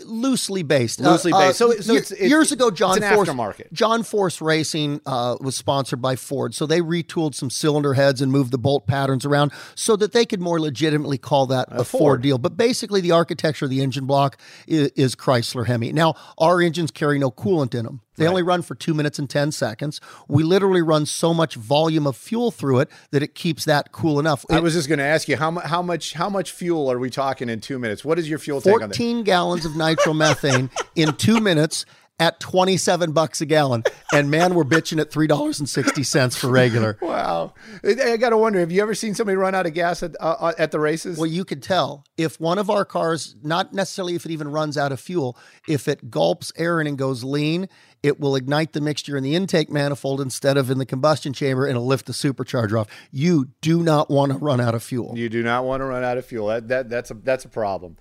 Loosely 0.05 0.63
based. 0.63 0.99
Loosely 0.99 1.31
based. 1.31 1.57
So- 1.57 1.71
so 1.79 1.93
ye- 1.93 1.99
it's- 1.99 2.19
years 2.19 2.51
ago, 2.51 2.71
John 2.71 2.97
it's 2.97 3.07
Force, 3.13 3.29
aftermarket. 3.29 3.71
John 3.73 4.03
Force 4.03 4.41
Racing 4.41 5.01
uh, 5.05 5.37
was 5.39 5.55
sponsored 5.55 6.01
by 6.01 6.15
Ford, 6.15 6.53
so 6.55 6.65
they 6.65 6.81
retooled 6.81 7.35
some 7.35 7.49
cylinder 7.49 7.93
heads 7.93 8.21
and 8.21 8.31
moved 8.31 8.51
the 8.51 8.57
bolt 8.57 8.87
patterns 8.87 9.25
around 9.25 9.51
so 9.75 9.95
that 9.95 10.11
they 10.11 10.25
could 10.25 10.41
more 10.41 10.59
legitimately 10.59 11.17
call 11.17 11.45
that 11.47 11.67
a, 11.69 11.83
Ford. 11.83 11.99
Ford. 12.01 12.21
deal. 12.21 12.37
But 12.37 12.57
basically, 12.57 13.01
the 13.01 13.11
architecture 13.11 13.65
of 13.65 13.71
the 13.71 13.81
engine 13.81 14.05
block 14.05 14.39
is, 14.67 14.89
is 14.95 15.15
Chrysler 15.15 15.67
Hemi. 15.67 15.91
Now, 15.93 16.15
our 16.37 16.61
engines 16.61 16.91
carry 16.91 17.19
no 17.19 17.31
coolant 17.31 17.73
in 17.75 17.85
them. 17.85 18.01
They 18.19 18.27
only 18.27 18.43
run 18.43 18.61
for 18.61 18.75
two 18.75 18.93
minutes 18.93 19.17
and 19.17 19.29
10 19.29 19.51
seconds. 19.51 19.99
We 20.27 20.43
literally 20.43 20.81
run 20.81 21.05
so 21.05 21.33
much 21.33 21.55
volume 21.55 22.05
of 22.05 22.15
fuel 22.15 22.51
through 22.51 22.79
it 22.79 22.89
that 23.11 23.23
it 23.23 23.33
keeps 23.33 23.65
that 23.65 23.91
cool 23.91 24.19
enough. 24.19 24.45
I 24.49 24.59
was 24.59 24.73
just 24.73 24.87
going 24.87 24.99
to 24.99 25.05
ask 25.05 25.27
you 25.27 25.37
how 25.37 25.51
mu- 25.51 25.61
how 25.61 25.81
much 25.81 26.13
how 26.13 26.29
much 26.29 26.51
fuel 26.51 26.91
are 26.91 26.99
we 26.99 27.09
talking 27.09 27.49
in 27.49 27.61
two 27.61 27.79
minutes? 27.79 28.05
What 28.05 28.19
is 28.19 28.29
your 28.29 28.39
fuel 28.39 28.61
tank 28.61 28.75
on 28.83 28.89
that? 28.89 28.95
14 28.95 29.23
gallons 29.23 29.65
of 29.65 29.71
nitromethane 29.73 30.69
in 30.95 31.13
two 31.15 31.39
minutes 31.39 31.85
at 32.19 32.39
27 32.39 33.11
bucks 33.11 33.41
a 33.41 33.45
gallon. 33.45 33.83
And 34.13 34.29
man, 34.29 34.53
we're 34.55 34.63
bitching 34.63 34.99
at 34.99 35.09
$3.60 35.11 36.37
for 36.37 36.47
regular. 36.49 36.97
Wow, 37.09 37.53
I, 37.83 38.13
I 38.13 38.17
got 38.17 38.29
to 38.29 38.37
wonder. 38.37 38.59
Have 38.59 38.71
you 38.71 38.81
ever 38.81 38.93
seen 38.93 39.15
somebody 39.15 39.35
run 39.35 39.55
out 39.55 39.65
of 39.65 39.73
gas 39.73 40.03
at 40.03 40.15
uh, 40.19 40.35
uh, 40.39 40.53
at 40.57 40.71
the 40.71 40.79
races? 40.79 41.17
Well, 41.17 41.27
you 41.27 41.43
could 41.43 41.63
tell 41.63 42.05
if 42.17 42.39
one 42.39 42.59
of 42.59 42.69
our 42.69 42.85
cars, 42.85 43.35
not 43.41 43.73
necessarily 43.73 44.15
if 44.15 44.25
it 44.25 44.31
even 44.31 44.51
runs 44.51 44.77
out 44.77 44.91
of 44.91 44.99
fuel, 44.99 45.37
if 45.67 45.87
it 45.87 46.11
gulps 46.11 46.51
air 46.55 46.79
in 46.81 46.87
and 46.87 46.97
goes 46.97 47.23
lean, 47.23 47.67
it 48.03 48.19
will 48.19 48.35
ignite 48.35 48.73
the 48.73 48.81
mixture 48.81 49.17
in 49.17 49.23
the 49.23 49.35
intake 49.35 49.69
manifold 49.69 50.21
instead 50.21 50.57
of 50.57 50.69
in 50.69 50.77
the 50.77 50.85
combustion 50.85 51.33
chamber 51.33 51.65
and 51.65 51.71
it'll 51.75 51.87
lift 51.87 52.05
the 52.05 52.13
supercharger 52.13 52.79
off. 52.79 52.87
You 53.11 53.49
do 53.61 53.81
not 53.83 54.09
want 54.09 54.31
to 54.31 54.37
run 54.37 54.61
out 54.61 54.75
of 54.75 54.83
fuel. 54.83 55.17
You 55.17 55.29
do 55.29 55.43
not 55.43 55.65
want 55.65 55.81
to 55.81 55.85
run 55.85 56.03
out 56.03 56.17
of 56.17 56.25
fuel. 56.25 56.47
That, 56.47 56.67
that 56.69 56.89
that's 56.89 57.11
a 57.11 57.15
that's 57.15 57.45
a 57.45 57.49
problem. 57.49 57.97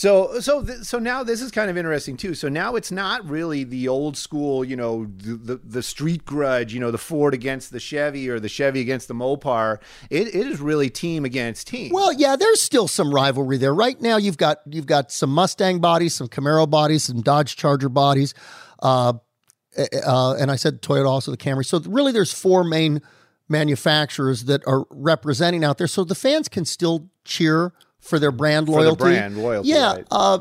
So 0.00 0.40
so 0.40 0.62
th- 0.64 0.78
so 0.84 0.98
now 0.98 1.22
this 1.22 1.42
is 1.42 1.50
kind 1.50 1.68
of 1.68 1.76
interesting 1.76 2.16
too. 2.16 2.34
So 2.34 2.48
now 2.48 2.74
it's 2.74 2.90
not 2.90 3.28
really 3.28 3.64
the 3.64 3.86
old 3.86 4.16
school, 4.16 4.64
you 4.64 4.74
know, 4.74 5.04
the, 5.04 5.34
the 5.34 5.56
the 5.62 5.82
street 5.82 6.24
grudge, 6.24 6.72
you 6.72 6.80
know, 6.80 6.90
the 6.90 6.96
Ford 6.96 7.34
against 7.34 7.70
the 7.70 7.80
Chevy 7.80 8.30
or 8.30 8.40
the 8.40 8.48
Chevy 8.48 8.80
against 8.80 9.08
the 9.08 9.14
Mopar. 9.14 9.78
It, 10.08 10.28
it 10.28 10.46
is 10.46 10.58
really 10.58 10.88
team 10.88 11.26
against 11.26 11.66
team. 11.66 11.92
Well, 11.92 12.14
yeah, 12.14 12.34
there's 12.34 12.62
still 12.62 12.88
some 12.88 13.12
rivalry 13.12 13.58
there. 13.58 13.74
Right 13.74 14.00
now, 14.00 14.16
you've 14.16 14.38
got 14.38 14.60
you've 14.64 14.86
got 14.86 15.12
some 15.12 15.28
Mustang 15.28 15.80
bodies, 15.80 16.14
some 16.14 16.28
Camaro 16.28 16.68
bodies, 16.70 17.02
some 17.02 17.20
Dodge 17.20 17.56
Charger 17.56 17.90
bodies, 17.90 18.32
uh, 18.82 19.12
uh, 19.76 20.34
and 20.40 20.50
I 20.50 20.56
said 20.56 20.80
Toyota 20.80 21.10
also 21.10 21.30
the 21.30 21.36
Camry. 21.36 21.66
So 21.66 21.78
really, 21.80 22.12
there's 22.12 22.32
four 22.32 22.64
main 22.64 23.02
manufacturers 23.50 24.44
that 24.44 24.66
are 24.66 24.86
representing 24.88 25.62
out 25.62 25.76
there. 25.76 25.88
So 25.88 26.04
the 26.04 26.14
fans 26.14 26.48
can 26.48 26.64
still 26.64 27.10
cheer 27.26 27.74
for 28.00 28.18
their 28.18 28.32
brand 28.32 28.66
the 28.68 28.72
loyalty. 28.72 29.04
brand 29.04 29.38
loyalty, 29.42 29.68
yeah. 29.68 29.92
right. 29.94 30.06
Uh, 30.10 30.38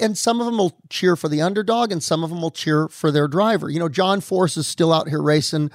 and 0.00 0.16
some 0.16 0.40
of 0.40 0.46
them 0.46 0.56
will 0.58 0.76
cheer 0.88 1.16
for 1.16 1.28
the 1.28 1.42
underdog, 1.42 1.92
and 1.92 2.02
some 2.02 2.22
of 2.24 2.30
them 2.30 2.40
will 2.40 2.50
cheer 2.50 2.88
for 2.88 3.10
their 3.10 3.28
driver. 3.28 3.68
You 3.68 3.78
know, 3.80 3.88
John 3.88 4.20
Force 4.20 4.56
is 4.56 4.66
still 4.66 4.92
out 4.92 5.08
here 5.08 5.20
racing. 5.22 5.70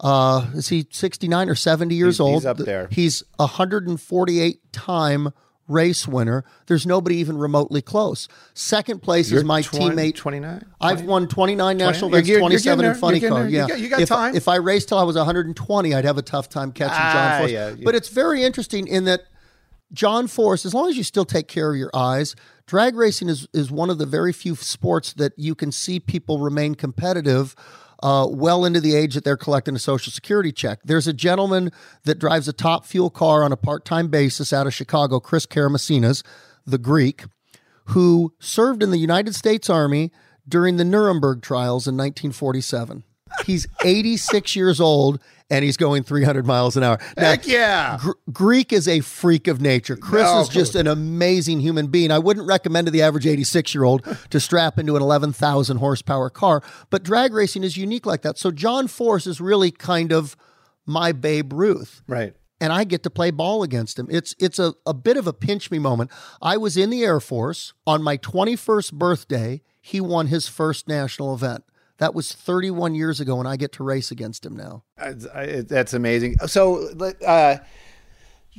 Uh, 0.00 0.46
is 0.54 0.68
he 0.68 0.86
69 0.90 1.48
or 1.48 1.54
70 1.54 1.94
years 1.94 2.16
He's- 2.16 2.20
old? 2.20 2.34
he's 2.42 2.46
up 2.46 2.56
there. 2.58 2.88
He's 2.90 3.22
a 3.38 3.46
148 3.46 4.72
time 4.72 5.32
race 5.68 6.08
winner. 6.08 6.44
There's 6.66 6.84
nobody 6.84 7.16
even 7.16 7.38
remotely 7.38 7.80
close. 7.80 8.26
Second 8.52 9.00
place 9.00 9.30
is 9.30 9.44
my 9.44 9.62
teammate. 9.62 10.16
twenty 10.16 10.40
nine. 10.40 10.64
I've 10.80 11.02
won 11.02 11.28
29 11.28 11.76
national 11.78 12.10
You're 12.10 12.18
events, 12.18 12.38
27 12.64 12.84
in 12.84 12.94
funny 12.96 13.18
You're 13.20 13.30
car. 13.30 13.40
there. 13.42 13.48
You 13.48 13.56
Yeah, 13.58 13.68
got- 13.68 13.80
you 13.80 13.88
got 13.88 14.00
if, 14.00 14.08
time. 14.08 14.34
if 14.34 14.48
I 14.48 14.56
raced 14.56 14.88
till 14.88 14.98
I 14.98 15.04
was 15.04 15.16
120, 15.16 15.94
I'd 15.94 16.04
have 16.04 16.18
a 16.18 16.22
tough 16.22 16.48
time 16.48 16.72
catching 16.72 16.96
Ah, 16.98 17.12
John 17.12 17.40
Force. 17.42 17.52
yeah. 17.52 17.74
But 17.84 17.94
it's 17.94 18.08
very 18.08 18.42
interesting 18.42 18.88
in 18.88 19.04
that 19.04 19.22
John 19.92 20.26
Force, 20.26 20.64
as 20.64 20.74
long 20.74 20.88
as 20.88 20.96
you 20.96 21.02
still 21.04 21.24
take 21.24 21.48
care 21.48 21.70
of 21.70 21.76
your 21.76 21.90
eyes, 21.94 22.34
drag 22.66 22.96
racing 22.96 23.28
is 23.28 23.46
is 23.52 23.70
one 23.70 23.90
of 23.90 23.98
the 23.98 24.06
very 24.06 24.32
few 24.32 24.54
sports 24.54 25.12
that 25.14 25.32
you 25.36 25.54
can 25.54 25.70
see 25.72 26.00
people 26.00 26.38
remain 26.38 26.74
competitive. 26.74 27.54
uh, 28.02 28.26
well 28.28 28.64
into 28.64 28.80
the 28.80 28.96
age 28.96 29.14
that 29.14 29.22
they're 29.22 29.36
collecting 29.36 29.76
a 29.76 29.78
Social 29.78 30.10
Security 30.12 30.50
check. 30.50 30.80
There's 30.84 31.06
a 31.06 31.12
gentleman 31.12 31.70
that 32.02 32.18
drives 32.18 32.48
a 32.48 32.52
top 32.52 32.84
fuel 32.84 33.10
car 33.10 33.44
on 33.44 33.52
a 33.52 33.56
part 33.56 33.84
time 33.84 34.08
basis 34.08 34.52
out 34.52 34.66
of 34.66 34.74
Chicago, 34.74 35.20
Chris 35.20 35.46
Karamesines, 35.46 36.24
the 36.66 36.78
Greek, 36.78 37.26
who 37.86 38.34
served 38.40 38.82
in 38.82 38.90
the 38.90 38.98
United 38.98 39.36
States 39.36 39.70
Army 39.70 40.10
during 40.48 40.78
the 40.78 40.84
Nuremberg 40.84 41.42
trials 41.42 41.86
in 41.86 41.96
1947. 41.96 43.04
He's 43.46 43.66
86 43.84 44.54
years 44.56 44.80
old 44.80 45.20
and 45.50 45.64
he's 45.64 45.76
going 45.76 46.02
300 46.02 46.46
miles 46.46 46.76
an 46.76 46.82
hour. 46.82 46.98
Now, 47.16 47.22
Heck 47.30 47.46
yeah. 47.46 47.98
Gr- 48.00 48.12
Greek 48.32 48.72
is 48.72 48.88
a 48.88 49.00
freak 49.00 49.48
of 49.48 49.60
nature. 49.60 49.96
Chris 49.96 50.22
No. 50.24 50.40
is 50.40 50.48
just 50.48 50.74
an 50.74 50.86
amazing 50.86 51.60
human 51.60 51.88
being. 51.88 52.10
I 52.10 52.18
wouldn't 52.18 52.46
recommend 52.46 52.86
to 52.86 52.90
the 52.90 53.02
average 53.02 53.26
86 53.26 53.74
year 53.74 53.84
old 53.84 54.02
to 54.30 54.40
strap 54.40 54.78
into 54.78 54.96
an 54.96 55.02
11,000 55.02 55.76
horsepower 55.76 56.30
car, 56.30 56.62
but 56.90 57.02
drag 57.02 57.34
racing 57.34 57.64
is 57.64 57.76
unique 57.76 58.06
like 58.06 58.22
that. 58.22 58.38
So 58.38 58.50
John 58.50 58.88
Force 58.88 59.26
is 59.26 59.40
really 59.40 59.70
kind 59.70 60.12
of 60.12 60.36
my 60.86 61.12
Babe 61.12 61.52
Ruth 61.52 62.02
Right. 62.08 62.34
and 62.60 62.72
I 62.72 62.84
get 62.84 63.02
to 63.02 63.10
play 63.10 63.30
ball 63.30 63.62
against 63.62 63.98
him. 63.98 64.08
It's 64.10 64.34
it's 64.38 64.58
a, 64.58 64.74
a 64.86 64.94
bit 64.94 65.16
of 65.16 65.26
a 65.26 65.32
pinch 65.32 65.70
me 65.70 65.78
moment. 65.78 66.10
I 66.40 66.56
was 66.56 66.76
in 66.76 66.88
the 66.90 67.04
Air 67.04 67.20
Force 67.20 67.72
on 67.86 68.02
my 68.02 68.16
21st 68.16 68.94
birthday. 68.94 69.60
He 69.80 70.00
won 70.00 70.28
his 70.28 70.48
first 70.48 70.88
national 70.88 71.34
event. 71.34 71.64
That 72.02 72.16
was 72.16 72.32
31 72.32 72.96
years 72.96 73.20
ago, 73.20 73.38
and 73.38 73.46
I 73.46 73.54
get 73.54 73.70
to 73.74 73.84
race 73.84 74.10
against 74.10 74.44
him 74.44 74.56
now. 74.56 74.82
I- 74.98 75.14
I- 75.32 75.60
That's 75.60 75.94
amazing. 75.94 76.34
So, 76.48 76.88
uh, 77.24 77.58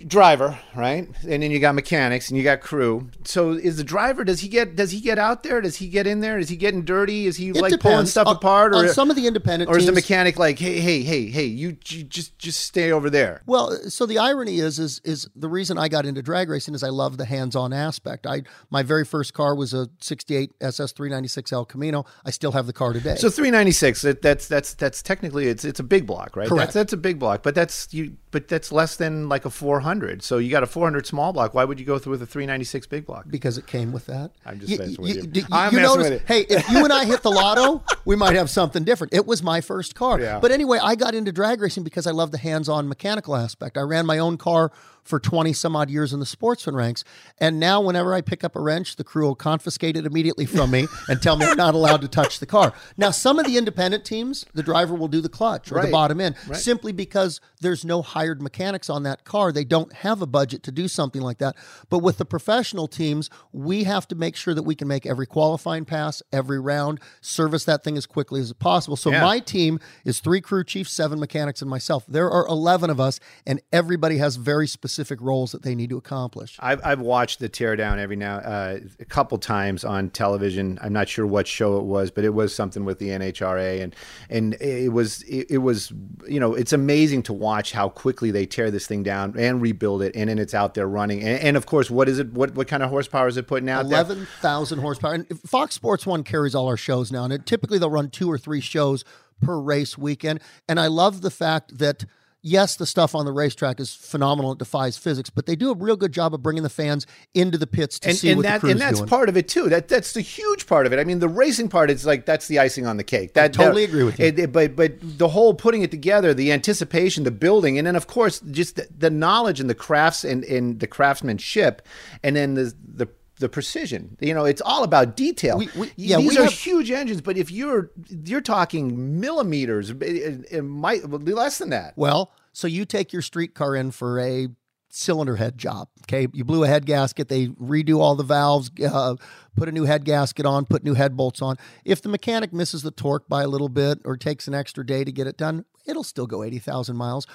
driver, 0.08 0.58
right? 0.76 1.08
And 1.22 1.44
then 1.44 1.52
you 1.52 1.60
got 1.60 1.76
mechanics 1.76 2.30
and 2.30 2.38
you 2.38 2.44
got 2.44 2.62
crew. 2.62 3.10
So, 3.26 3.52
is 3.52 3.78
the 3.78 3.84
driver? 3.84 4.24
Does 4.24 4.40
he 4.40 4.48
get? 4.48 4.76
Does 4.76 4.92
he 4.92 5.00
get 5.00 5.20
out 5.20 5.44
there? 5.44 5.62
Does 5.62 5.76
he 5.78 5.88
get 5.88 6.08
in 6.08 6.20
there? 6.20 6.40
Is 6.40 6.50
he 6.50 6.56
getting 6.56 6.84
dirty? 6.84 7.28
Is 7.28 7.38
he 7.38 7.50
It 7.50 7.58
like 7.58 7.80
pulling 7.80 8.08
stuff 8.08 8.28
On- 8.28 8.36
apart? 8.36 8.74
on 8.74 8.90
some 8.90 9.10
of 9.10 9.16
the 9.16 9.28
independent 9.28 9.70
or 9.70 9.78
is 9.78 9.86
the 9.86 9.92
mechanic 9.92 10.40
like, 10.40 10.58
hey, 10.58 10.80
hey, 10.80 11.04
hey, 11.04 11.28
hey, 11.28 11.46
you, 11.46 11.78
you 11.88 12.04
just 12.04 12.38
just 12.40 12.62
stay 12.62 12.92
over 12.92 13.10
there? 13.10 13.42
Well, 13.46 13.78
so 13.90 14.06
the 14.06 14.18
irony 14.18 14.60
is, 14.60 14.80
is, 14.80 15.00
is 15.04 15.30
the 15.36 15.50
reason 15.50 15.78
I 15.78 15.88
got 15.90 16.06
into 16.06 16.22
drag 16.22 16.50
racing 16.50 16.74
is 16.74 16.84
I 16.84 16.90
love 16.90 17.18
the 17.18 17.26
hands-on 17.26 17.72
aspect. 17.74 18.26
I 18.26 18.44
my 18.72 18.82
very 18.84 19.06
first 19.06 19.34
car 19.34 19.54
was 19.56 19.74
a 19.74 19.90
'68 20.00 20.52
SS 20.60 20.92
396 20.94 21.54
El 21.54 21.66
Camino. 21.66 22.06
I 22.26 22.32
still 22.32 22.52
have 22.54 22.66
the 22.66 22.74
car 22.74 22.94
today. 22.94 23.16
So 23.16 23.30
396. 23.30 24.02
That, 24.02 24.22
that's 24.22 24.48
that's 24.48 24.74
that's 24.74 25.02
technically 25.04 25.48
it's 25.48 25.64
it's 25.64 25.80
a 25.80 25.84
big 25.84 26.08
block, 26.08 26.36
right? 26.36 26.48
Correct. 26.50 26.68
That's, 26.68 26.74
that's 26.74 26.94
a 26.94 26.98
big 26.98 27.20
block, 27.20 27.44
but 27.44 27.54
that's 27.54 27.94
you. 27.94 28.18
But 28.34 28.48
that's 28.48 28.72
less 28.72 28.98
than 28.98 29.30
like 29.30 29.46
a 29.46 29.50
400. 29.50 30.24
So 30.24 30.40
you 30.40 30.50
got 30.50 30.64
a 30.64 30.68
400 30.68 31.06
small 31.06 31.32
block. 31.32 31.54
Why 31.54 31.64
would 31.64 31.80
you 31.80 31.86
go 31.86 32.00
through 32.00 32.12
with 32.12 32.22
a 32.24 32.26
396 32.26 32.88
big 32.88 33.06
block? 33.06 33.26
because 33.30 33.58
it 33.58 33.68
came 33.68 33.92
with 33.92 34.08
that. 34.08 34.32
I'm 34.46 34.60
just 34.60 34.78
messing 34.78 35.02
with 35.02 35.16
you. 35.16 35.22
d- 35.28 35.44
I'm 35.52 35.72
you 35.74 35.80
messing 35.80 36.00
notice, 36.00 36.10
with 36.10 36.22
you. 36.22 36.28
hey, 36.28 36.42
if 36.50 36.68
you 36.70 36.84
and 36.84 36.92
I 36.92 37.06
hit 37.06 37.22
the 37.22 37.32
lotto, 37.32 37.84
we 38.06 38.16
might 38.16 38.36
have 38.36 38.50
something 38.50 38.84
different. 38.84 39.14
It 39.14 39.26
was 39.26 39.44
my 39.44 39.62
first 39.62 39.96
car. 39.96 40.20
Yeah. 40.20 40.40
But 40.40 40.52
anyway, 40.52 40.80
I 40.82 40.96
got 40.96 41.14
into 41.16 41.32
drag 41.32 41.62
racing 41.62 41.84
because 41.84 42.08
I 42.08 42.12
love 42.12 42.32
the 42.32 42.40
hands-on 42.40 42.90
mechanical 42.90 43.36
aspect. 43.36 43.78
I 43.78 43.82
ran 43.82 44.06
my 44.08 44.18
own 44.18 44.38
car 44.38 44.72
for 45.04 45.20
20 45.20 45.52
some 45.54 45.76
odd 45.76 45.90
years 45.90 46.14
in 46.14 46.20
the 46.20 46.26
sportsman 46.26 46.76
ranks. 46.76 47.04
And 47.38 47.60
now 47.60 47.82
whenever 47.82 48.14
I 48.14 48.22
pick 48.22 48.44
up 48.44 48.56
a 48.56 48.62
wrench, 48.62 48.96
the 48.96 49.04
crew 49.04 49.26
will 49.26 49.36
confiscate 49.36 49.98
it 49.98 50.06
immediately 50.06 50.46
from 50.46 50.72
me 50.72 50.88
and 51.10 51.22
tell 51.22 51.36
me 51.36 51.46
I'm 51.46 51.58
not 51.58 51.76
allowed 51.76 52.02
to 52.02 52.08
touch 52.08 52.40
the 52.40 52.46
car. 52.46 52.74
Now, 52.98 53.12
some 53.12 53.38
of 53.38 53.46
the 53.46 53.58
independent 53.58 54.06
teams, 54.06 54.46
the 54.54 54.64
driver 54.64 54.96
will 54.96 55.10
do 55.10 55.22
the 55.22 55.30
clutch 55.30 55.72
or 55.72 55.82
the 55.82 55.92
bottom 55.92 56.22
end 56.22 56.36
simply 56.54 56.94
because 56.94 57.42
there's 57.60 57.84
no 57.84 58.02
hired 58.24 58.42
mechanics 58.42 58.90
on 58.90 59.04
that 59.04 59.26
car. 59.26 59.52
They 59.52 59.66
don't 59.66 59.92
have 59.92 60.22
a 60.22 60.26
budget 60.26 60.64
to 60.64 60.72
do 60.72 60.88
something 60.88 61.22
like 61.22 61.40
that. 61.40 61.58
But 61.90 62.00
with 62.00 62.18
the 62.20 62.26
professional 62.26 62.88
teams, 62.88 63.30
we 63.52 63.84
have 63.84 64.08
to 64.08 64.16
make 64.16 64.38
sure 64.38 64.54
that 64.54 64.64
we 64.64 64.76
can 64.76 64.88
make 64.88 65.06
every 65.06 65.26
qualifying 65.28 65.84
pass, 65.84 66.24
every 66.32 66.60
round, 66.60 67.02
service 67.20 67.66
that 67.66 67.84
thing 67.84 67.98
as 67.98 68.06
quickly 68.06 68.40
as 68.40 68.54
possible. 68.54 68.96
So 68.96 69.12
Yeah. 69.12 69.22
my 69.22 69.40
team 69.40 69.78
is 70.06 70.22
three 70.22 70.40
crew 70.40 70.64
chiefs, 70.64 70.92
seven 70.94 71.20
mechanics, 71.20 71.62
and 71.62 71.70
myself. 71.70 72.06
There 72.08 72.32
are 72.32 72.48
11 72.48 72.90
of 72.90 73.00
us, 73.02 73.20
and 73.46 73.60
everybody 73.74 74.18
has 74.20 74.38
very 74.38 74.68
specific 74.68 75.20
roles 75.22 75.52
that 75.52 75.64
they 75.64 75.76
need 75.76 75.90
to 75.90 75.98
accomplish. 75.98 76.56
I've, 76.62 76.80
I've 76.86 77.02
watched 77.02 77.40
the 77.40 77.50
teardown 77.50 77.98
every 77.98 78.16
now 78.16 78.38
uh, 78.38 78.80
a 79.02 79.06
couple 79.06 79.38
times 79.38 79.84
on 79.84 80.12
television. 80.12 80.80
I'm 80.82 80.94
not 80.94 81.10
sure 81.10 81.28
what 81.28 81.46
show 81.46 81.78
it 81.78 81.84
was, 81.84 82.10
but 82.10 82.24
it 82.24 82.34
was 82.34 82.56
something 82.56 82.86
with 82.86 83.00
the 83.00 83.10
NHRA, 83.10 83.82
and 83.84 83.94
and 84.30 84.54
it 84.62 84.94
was 84.94 85.24
it, 85.24 85.48
it 85.50 85.58
was 85.58 85.92
you 86.28 86.40
know 86.40 86.54
it's 86.54 86.72
amazing 86.72 87.24
to 87.24 87.34
watch 87.34 87.74
how 87.74 87.90
quickly 88.14 88.30
they 88.30 88.46
tear 88.46 88.70
this 88.70 88.86
thing 88.86 89.02
down 89.02 89.34
and 89.40 89.60
rebuild 89.60 90.04
it, 90.04 90.16
and 90.16 90.30
then 90.30 90.38
it's 90.38 90.54
out 90.54 90.76
there 90.76 90.88
running. 90.88 91.22
And, 91.22 91.42
and 91.42 91.58
of 91.58 91.66
course, 91.66 91.90
what 91.90 92.08
is 92.08 92.20
it? 92.20 92.32
What 92.32 92.54
what 92.54 92.68
kind 92.68 92.84
of 92.84 92.92
horsepower 92.92 93.28
is 93.28 93.38
it 93.38 93.48
putting 93.48 93.70
out 93.70 93.86
11,000 93.86 94.80
horsepower. 94.80 95.14
And 95.14 95.28
Fox 95.42 95.74
Sports 95.74 96.06
1 96.06 96.24
carries 96.24 96.54
all 96.54 96.68
our 96.68 96.78
shows 96.78 97.12
now. 97.12 97.24
And 97.24 97.34
it, 97.34 97.48
typically 97.48 97.80
they'll 97.80 97.90
run 97.90 98.12
two 98.12 98.32
or 98.32 98.38
three 98.38 98.62
shows 98.62 99.04
per 99.42 99.60
race 99.60 99.98
weekend. 99.98 100.42
And 100.70 100.80
I 100.80 100.88
love 100.88 101.22
the 101.22 101.32
fact 101.32 101.80
that, 101.80 102.06
yes, 102.44 102.76
the 102.76 102.86
stuff 102.86 103.16
on 103.16 103.26
the 103.26 103.32
racetrack 103.32 103.80
is 103.80 103.96
phenomenal. 103.96 104.52
It 104.52 104.60
defies 104.60 104.98
physics, 104.98 105.32
but 105.32 105.48
they 105.48 105.56
do 105.56 105.72
a 105.72 105.76
real 105.76 105.96
good 105.96 106.12
job 106.12 106.34
of 106.36 106.44
bringing 106.44 106.62
the 106.62 106.70
fans 106.70 107.08
into 107.34 107.58
the 107.58 107.66
pits 107.66 107.98
to 108.00 108.10
and, 108.10 108.18
see 108.18 108.30
and 108.30 108.38
what 108.38 108.44
that 108.44 108.54
the 108.56 108.60
crew's 108.60 108.72
and 108.74 108.82
that's 108.82 109.00
doing. 109.00 109.10
part 109.10 109.30
of 109.30 109.38
it 109.38 109.48
too. 109.48 109.70
That 109.70 109.88
that's 109.88 110.12
the 110.14 110.22
huge 110.22 110.68
part 110.68 110.86
of 110.86 110.94
it. 110.94 111.00
I 111.00 111.04
mean, 111.06 111.20
the 111.20 111.28
racing 111.30 111.70
part 111.70 111.90
is 111.90 112.06
like 112.06 112.26
that's 112.26 112.48
the 112.48 112.60
icing 112.60 112.86
on 112.86 112.98
the 112.98 113.04
cake. 113.04 113.34
That 113.34 113.54
totally 113.54 113.86
that- 113.86 113.92
agree 113.92 114.04
with 114.04 114.20
you. 114.20 114.26
it- 114.26 114.38
it- 114.38 114.52
but 114.52 114.76
but 114.76 114.94
the 115.02 115.30
whole 115.30 115.54
putting 115.56 115.82
it 115.82 115.90
together, 115.90 116.34
the 116.34 116.52
anticipation, 116.52 117.24
the 117.24 117.32
building, 117.32 117.78
and 117.80 117.88
then 117.88 117.96
of 117.96 118.06
course 118.06 118.40
just 118.52 118.76
the, 118.76 118.88
the 118.96 119.10
knowledge 119.10 119.60
and 119.60 119.70
the 119.70 119.76
crafts 119.76 120.24
and, 120.24 120.44
and 120.44 120.80
the 120.80 120.88
craftsmanship, 120.88 121.82
and 122.24 122.36
then 122.36 122.54
the 122.56 122.74
the 122.96 123.08
the 123.40 123.50
precision. 123.50 124.16
You 124.22 124.34
know, 124.34 124.46
it's 124.46 124.62
all 124.62 124.84
about 124.84 125.16
detail. 125.18 125.58
We- 125.58 125.70
we- 125.76 125.92
yeah, 125.96 126.18
These 126.18 126.38
are 126.38 126.44
have- 126.44 126.54
huge 126.54 126.92
engines, 126.92 127.22
but 127.22 127.38
if 127.38 127.52
you're 127.52 127.92
you're 128.10 128.42
talking 128.42 129.20
millimeters, 129.20 129.90
it, 129.90 130.02
it- 130.04 130.46
it 130.52 130.62
might 130.62 131.10
less 131.10 131.58
than 131.58 131.70
that. 131.70 131.94
Well, 131.96 132.32
so 132.52 132.68
you 132.68 132.86
take 132.86 133.12
your 133.12 133.22
street 133.24 133.56
car 133.56 133.76
in 133.76 133.92
for 133.92 134.20
a 134.20 134.50
cylinder 134.90 135.38
head 135.38 135.58
job. 135.58 135.88
Okay, 136.04 136.28
you 136.34 136.44
blew 136.46 136.64
a 136.64 136.68
head 136.68 136.86
gasket. 136.86 137.28
They 137.28 137.48
redo 137.48 137.98
all 138.00 138.14
the 138.16 138.24
valves, 138.24 138.70
uh, 138.86 139.16
put 139.56 139.68
a 139.68 139.72
new 139.72 139.86
head 139.86 140.06
gasket 140.06 140.46
on, 140.46 140.66
put 140.66 140.84
new 140.84 140.94
head 140.94 141.18
bolts 141.18 141.42
on. 141.42 141.56
If 141.84 142.02
the 142.04 142.10
mechanic 142.10 142.54
misses 142.54 142.84
the 142.84 142.92
torque 142.92 143.28
by 143.28 143.42
a 143.42 143.48
little 143.48 143.70
bit 143.70 144.00
or 144.06 144.16
takes 144.18 144.48
an 144.48 144.54
extra 144.54 144.86
day 144.86 145.04
to 145.04 145.12
get 145.12 145.26
it 145.26 145.36
done, 145.38 145.66
it'll 145.88 146.04
still 146.04 146.28
go 146.28 146.44
eighty 146.44 146.60
thousand 146.60 146.98
miles. 146.98 147.26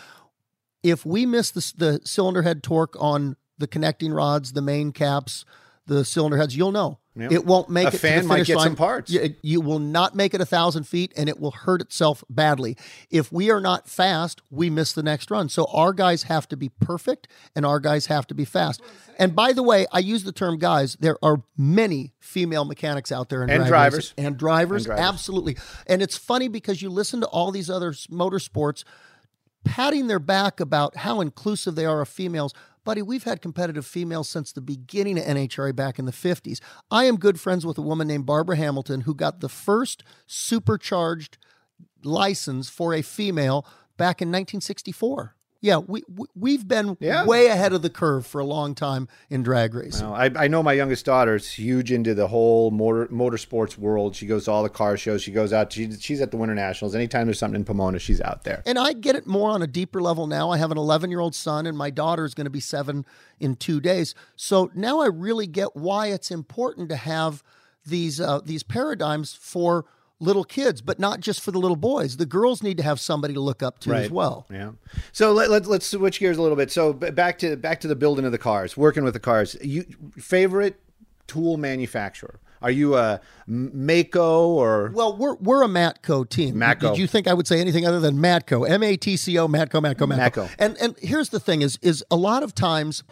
If 0.84 1.04
we 1.04 1.26
miss 1.26 1.50
the, 1.50 1.72
the 1.76 2.00
cylinder 2.04 2.42
head 2.42 2.62
torque 2.62 2.94
on 3.00 3.34
the 3.58 3.66
connecting 3.66 4.12
rods, 4.12 4.52
the 4.52 4.62
main 4.62 4.92
caps, 4.92 5.44
the 5.88 6.04
cylinder 6.04 6.36
heads, 6.36 6.56
you'll 6.56 6.70
know. 6.72 6.98
Yeah. 7.16 7.28
It 7.32 7.44
won't 7.44 7.68
make 7.68 7.86
A 7.86 7.88
it 7.88 7.90
to 7.92 7.98
fan 7.98 8.22
the 8.22 8.28
might 8.28 8.46
get 8.46 8.56
line. 8.58 8.66
some 8.66 8.76
parts. 8.76 9.10
You, 9.10 9.34
you 9.42 9.60
will 9.60 9.80
not 9.80 10.14
make 10.14 10.34
it 10.34 10.40
a 10.40 10.46
thousand 10.46 10.84
feet 10.84 11.12
and 11.16 11.28
it 11.28 11.40
will 11.40 11.50
hurt 11.50 11.80
itself 11.80 12.22
badly. 12.30 12.76
If 13.10 13.32
we 13.32 13.50
are 13.50 13.60
not 13.60 13.88
fast, 13.88 14.40
we 14.52 14.70
miss 14.70 14.92
the 14.92 15.02
next 15.02 15.28
run. 15.28 15.48
So 15.48 15.64
our 15.72 15.92
guys 15.92 16.22
have 16.24 16.46
to 16.50 16.56
be 16.56 16.68
perfect 16.68 17.26
and 17.56 17.66
our 17.66 17.80
guys 17.80 18.06
have 18.06 18.28
to 18.28 18.34
be 18.36 18.44
fast. 18.44 18.80
And 19.18 19.34
by 19.34 19.52
the 19.52 19.64
way, 19.64 19.84
I 19.90 19.98
use 19.98 20.22
the 20.22 20.30
term 20.30 20.58
guys. 20.58 20.96
There 21.00 21.16
are 21.20 21.42
many 21.56 22.12
female 22.20 22.64
mechanics 22.64 23.10
out 23.10 23.30
there 23.30 23.42
in 23.42 23.50
And 23.50 23.62
drag 23.66 23.68
drivers. 23.90 24.14
and 24.16 24.36
drivers, 24.36 24.84
And 24.86 24.94
drivers. 24.94 25.04
absolutely. 25.08 25.56
And 25.88 26.02
it's 26.02 26.16
funny 26.16 26.46
because 26.46 26.82
you 26.82 26.88
listen 26.88 27.20
to 27.22 27.26
all 27.26 27.50
these 27.50 27.68
other 27.68 27.90
motorsports 27.92 28.84
patting 29.64 30.06
their 30.06 30.20
back 30.20 30.60
about 30.60 30.98
how 30.98 31.20
inclusive 31.20 31.74
they 31.74 31.84
are 31.84 32.00
of 32.00 32.08
females. 32.08 32.54
Buddy, 32.88 33.02
we've 33.02 33.24
had 33.24 33.42
competitive 33.42 33.84
females 33.84 34.30
since 34.30 34.50
the 34.50 34.62
beginning 34.62 35.18
of 35.18 35.24
NHRA 35.26 35.76
back 35.76 35.98
in 35.98 36.06
the 36.06 36.10
50s. 36.10 36.58
I 36.90 37.04
am 37.04 37.18
good 37.18 37.38
friends 37.38 37.66
with 37.66 37.76
a 37.76 37.82
woman 37.82 38.08
named 38.08 38.24
Barbara 38.24 38.56
Hamilton 38.56 39.02
who 39.02 39.14
got 39.14 39.40
the 39.40 39.48
first 39.50 40.02
supercharged 40.26 41.36
license 42.02 42.70
for 42.70 42.94
a 42.94 43.02
female 43.02 43.66
back 43.98 44.22
in 44.22 44.28
1964. 44.28 45.34
Yeah, 45.60 45.78
we, 45.78 46.02
we 46.08 46.26
we've 46.36 46.68
been 46.68 46.96
Yeah. 47.00 47.24
way 47.24 47.48
ahead 47.48 47.72
of 47.72 47.82
the 47.82 47.90
curve 47.90 48.24
for 48.26 48.40
a 48.40 48.44
long 48.44 48.76
time 48.76 49.08
in 49.28 49.42
drag 49.42 49.74
racing. 49.74 50.06
No, 50.06 50.14
I, 50.14 50.30
I 50.36 50.46
know 50.46 50.62
my 50.62 50.72
youngest 50.72 51.04
daughter 51.04 51.34
is 51.34 51.50
huge 51.50 51.90
into 51.90 52.14
the 52.14 52.28
whole 52.28 52.70
motor 52.70 53.06
motorsports 53.08 53.76
world. 53.76 54.14
She 54.14 54.26
goes 54.26 54.44
to 54.44 54.52
all 54.52 54.62
the 54.62 54.68
car 54.68 54.96
shows. 54.96 55.22
She 55.22 55.32
goes 55.32 55.52
out. 55.52 55.72
She, 55.72 55.90
she's 55.92 56.20
at 56.20 56.30
the 56.30 56.36
Winter 56.36 56.54
Nationals. 56.54 56.94
Anytime 56.94 57.26
there's 57.26 57.40
something 57.40 57.56
in 57.60 57.64
Pomona, 57.64 57.98
she's 57.98 58.20
out 58.20 58.44
there. 58.44 58.62
And 58.66 58.78
I 58.78 58.92
get 58.92 59.16
it 59.16 59.26
more 59.26 59.50
on 59.50 59.60
a 59.62 59.66
deeper 59.66 60.00
level 60.00 60.28
now. 60.28 60.50
I 60.50 60.58
have 60.58 60.70
an 60.70 60.78
11 60.78 61.10
year 61.10 61.20
old 61.20 61.34
son, 61.34 61.66
and 61.66 61.76
my 61.76 61.90
daughter 61.90 62.24
is 62.24 62.34
going 62.34 62.44
to 62.46 62.50
be 62.50 62.60
seven 62.60 63.04
in 63.40 63.56
two 63.56 63.80
days. 63.80 64.14
So 64.36 64.70
now 64.74 65.00
I 65.00 65.06
really 65.06 65.48
get 65.48 65.74
why 65.74 66.08
it's 66.08 66.30
important 66.30 66.88
to 66.90 66.96
have 66.96 67.42
these 67.84 68.20
uh, 68.20 68.40
these 68.44 68.62
paradigms 68.62 69.34
for 69.34 69.86
little 70.20 70.44
kids, 70.44 70.80
but 70.80 70.98
not 70.98 71.20
just 71.20 71.40
for 71.40 71.50
the 71.52 71.58
little 71.58 71.76
boys. 71.76 72.16
The 72.16 72.26
girls 72.26 72.62
need 72.62 72.76
to 72.78 72.82
have 72.82 72.98
somebody 72.98 73.34
to 73.34 73.40
look 73.40 73.62
up 73.62 73.78
to 73.80 73.94
as 73.94 74.10
well. 74.10 74.46
Yeah. 74.50 74.72
So 75.12 75.32
let, 75.32 75.50
let, 75.50 75.66
let's 75.66 75.86
switch 75.86 76.20
gears 76.20 76.38
a 76.38 76.42
little 76.42 76.56
bit. 76.56 76.70
So 76.70 76.92
back 76.92 77.38
to 77.38 77.56
back 77.56 77.80
to 77.80 77.88
the 77.88 77.96
building 77.96 78.24
of 78.24 78.32
the 78.32 78.38
cars, 78.38 78.76
working 78.76 79.04
with 79.04 79.14
the 79.14 79.20
cars. 79.20 79.56
You 79.62 79.84
favorite 80.18 80.80
tool 81.26 81.56
manufacturer? 81.56 82.40
Are 82.60 82.72
you 82.72 82.96
a 82.96 83.20
Mako 83.46 84.48
or 84.48 84.90
Well, 84.92 85.16
we're 85.16 85.36
we're 85.36 85.62
a 85.62 85.68
Matco 85.68 86.28
team. 86.28 86.56
Matco. 86.56 86.80
Did 86.80 86.98
you 86.98 87.06
think 87.06 87.28
I 87.28 87.34
would 87.34 87.46
say 87.46 87.60
anything 87.60 87.86
other 87.86 88.00
than 88.00 88.16
Matco? 88.16 88.68
M 88.68 88.82
A 88.82 88.96
T 88.96 89.16
C 89.16 89.38
O 89.38 89.46
Matco 89.46 89.80
Matco 89.80 90.08
Matco. 90.08 90.30
Matco. 90.30 90.50
And 90.58 90.76
and 90.78 90.96
here's 90.98 91.28
the 91.28 91.38
thing 91.38 91.62
is 91.62 91.78
is 91.82 92.04
a 92.10 92.16
lot 92.16 92.42
of 92.42 92.56
times 92.56 93.04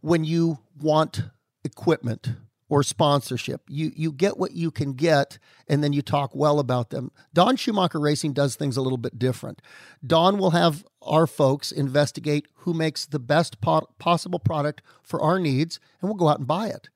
when 0.00 0.24
you 0.24 0.58
want 0.80 1.22
equipment 1.64 2.28
or 2.68 2.82
sponsorship. 2.82 3.62
You 3.68 3.92
you 3.94 4.12
get 4.12 4.38
what 4.38 4.52
you 4.52 4.70
can 4.70 4.92
get, 4.92 5.38
and 5.68 5.82
then 5.82 5.92
you 5.92 6.02
talk 6.02 6.34
well 6.34 6.58
about 6.58 6.90
them. 6.90 7.10
Don 7.32 7.56
Schumacher 7.56 8.00
Racing 8.00 8.32
does 8.32 8.56
things 8.56 8.76
a 8.76 8.82
little 8.82 8.98
bit 8.98 9.18
different. 9.18 9.62
Don 10.06 10.38
will 10.38 10.50
have 10.50 10.84
our 11.02 11.26
folks 11.26 11.72
investigate 11.72 12.46
who 12.58 12.74
makes 12.74 13.06
the 13.06 13.18
best 13.18 13.60
po- 13.60 13.88
possible 13.98 14.38
product 14.38 14.82
for 15.02 15.20
our 15.22 15.38
needs, 15.38 15.80
and 16.00 16.08
we'll 16.08 16.18
go 16.18 16.28
out 16.28 16.38
and 16.38 16.46
buy 16.46 16.68
it 16.68 16.88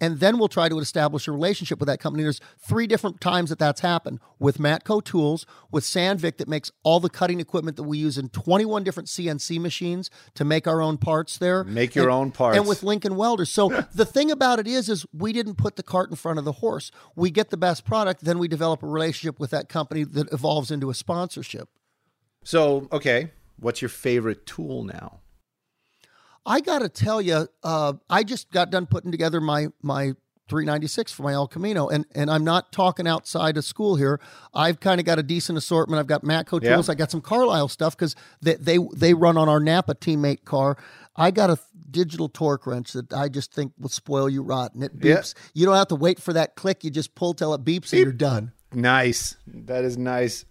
and 0.00 0.20
then 0.20 0.38
we'll 0.38 0.48
try 0.48 0.68
to 0.68 0.78
establish 0.78 1.26
a 1.26 1.32
relationship 1.32 1.80
with 1.80 1.88
that 1.88 2.00
company. 2.00 2.22
There's 2.22 2.40
three 2.58 2.86
different 2.86 3.20
times 3.20 3.50
that 3.50 3.58
that's 3.58 3.80
happened 3.80 4.20
with 4.38 4.58
Matco 4.58 5.02
Tools, 5.02 5.44
with 5.70 5.84
Sandvik 5.84 6.36
that 6.36 6.48
makes 6.48 6.70
all 6.82 7.00
the 7.00 7.10
cutting 7.10 7.40
equipment 7.40 7.76
that 7.76 7.82
we 7.82 7.98
use 7.98 8.16
in 8.16 8.28
21 8.28 8.84
different 8.84 9.08
CNC 9.08 9.60
machines 9.60 10.10
to 10.34 10.44
make 10.44 10.66
our 10.66 10.80
own 10.80 10.98
parts 10.98 11.38
there. 11.38 11.64
Make 11.64 11.94
your 11.94 12.04
and, 12.04 12.14
own 12.14 12.30
parts. 12.30 12.56
And 12.56 12.68
with 12.68 12.82
Lincoln 12.82 13.16
Welders. 13.16 13.50
So 13.50 13.68
the 13.94 14.06
thing 14.06 14.30
about 14.30 14.58
it 14.58 14.66
is, 14.66 14.88
is 14.88 15.04
we 15.12 15.32
didn't 15.32 15.56
put 15.56 15.76
the 15.76 15.82
cart 15.82 16.10
in 16.10 16.16
front 16.16 16.38
of 16.38 16.44
the 16.44 16.52
horse. 16.52 16.90
We 17.16 17.30
get 17.30 17.50
the 17.50 17.56
best 17.56 17.84
product, 17.84 18.24
then 18.24 18.38
we 18.38 18.48
develop 18.48 18.82
a 18.82 18.86
relationship 18.86 19.40
with 19.40 19.50
that 19.50 19.68
company 19.68 20.04
that 20.04 20.32
evolves 20.32 20.70
into 20.70 20.90
a 20.90 20.94
sponsorship. 20.94 21.68
So, 22.44 22.88
okay, 22.92 23.32
what's 23.58 23.82
your 23.82 23.88
favorite 23.88 24.46
tool 24.46 24.84
now? 24.84 25.20
I 26.48 26.60
got 26.60 26.78
to 26.80 26.88
tell 26.88 27.20
you, 27.20 27.46
uh, 27.62 27.92
I 28.08 28.24
just 28.24 28.50
got 28.50 28.70
done 28.70 28.86
putting 28.86 29.10
together 29.10 29.40
my 29.40 29.68
my 29.82 30.14
396 30.48 31.12
for 31.12 31.24
my 31.24 31.32
El 31.34 31.46
Camino, 31.46 31.88
and 31.88 32.06
and 32.14 32.30
I'm 32.30 32.42
not 32.42 32.72
talking 32.72 33.06
outside 33.06 33.58
of 33.58 33.64
school 33.66 33.96
here. 33.96 34.18
I've 34.54 34.80
kind 34.80 34.98
of 34.98 35.04
got 35.04 35.18
a 35.18 35.22
decent 35.22 35.58
assortment. 35.58 36.00
I've 36.00 36.06
got 36.06 36.22
Matco 36.24 36.62
Yeah. 36.62 36.74
tools. 36.74 36.88
I 36.88 36.94
got 36.94 37.10
some 37.10 37.20
Carlyle 37.20 37.68
stuff 37.68 37.94
because 37.96 38.16
they, 38.40 38.54
they 38.54 38.78
they 38.96 39.12
run 39.12 39.36
on 39.36 39.48
our 39.48 39.60
Napa 39.60 39.94
teammate 39.94 40.44
car. 40.46 40.78
I 41.14 41.30
got 41.32 41.50
a 41.50 41.58
digital 41.90 42.28
torque 42.30 42.66
wrench 42.66 42.92
that 42.94 43.12
I 43.12 43.28
just 43.28 43.52
think 43.52 43.72
will 43.78 43.88
spoil 43.90 44.28
you 44.30 44.42
rotten. 44.42 44.82
It 44.82 44.92
Yeah. 45.02 45.16
beeps. 45.18 45.34
You 45.52 45.66
don't 45.66 45.74
have 45.76 45.88
to 45.88 45.96
wait 45.96 46.18
for 46.18 46.32
that 46.32 46.56
click. 46.56 46.82
You 46.82 46.90
just 46.90 47.14
pull 47.14 47.34
till 47.34 47.52
it 47.52 47.62
beeps 47.64 47.92
and 47.92 48.00
you're 48.02 48.12
done. 48.12 48.52
Nice. 48.72 49.36
That 49.46 49.84
is 49.84 49.98
nice. 49.98 50.44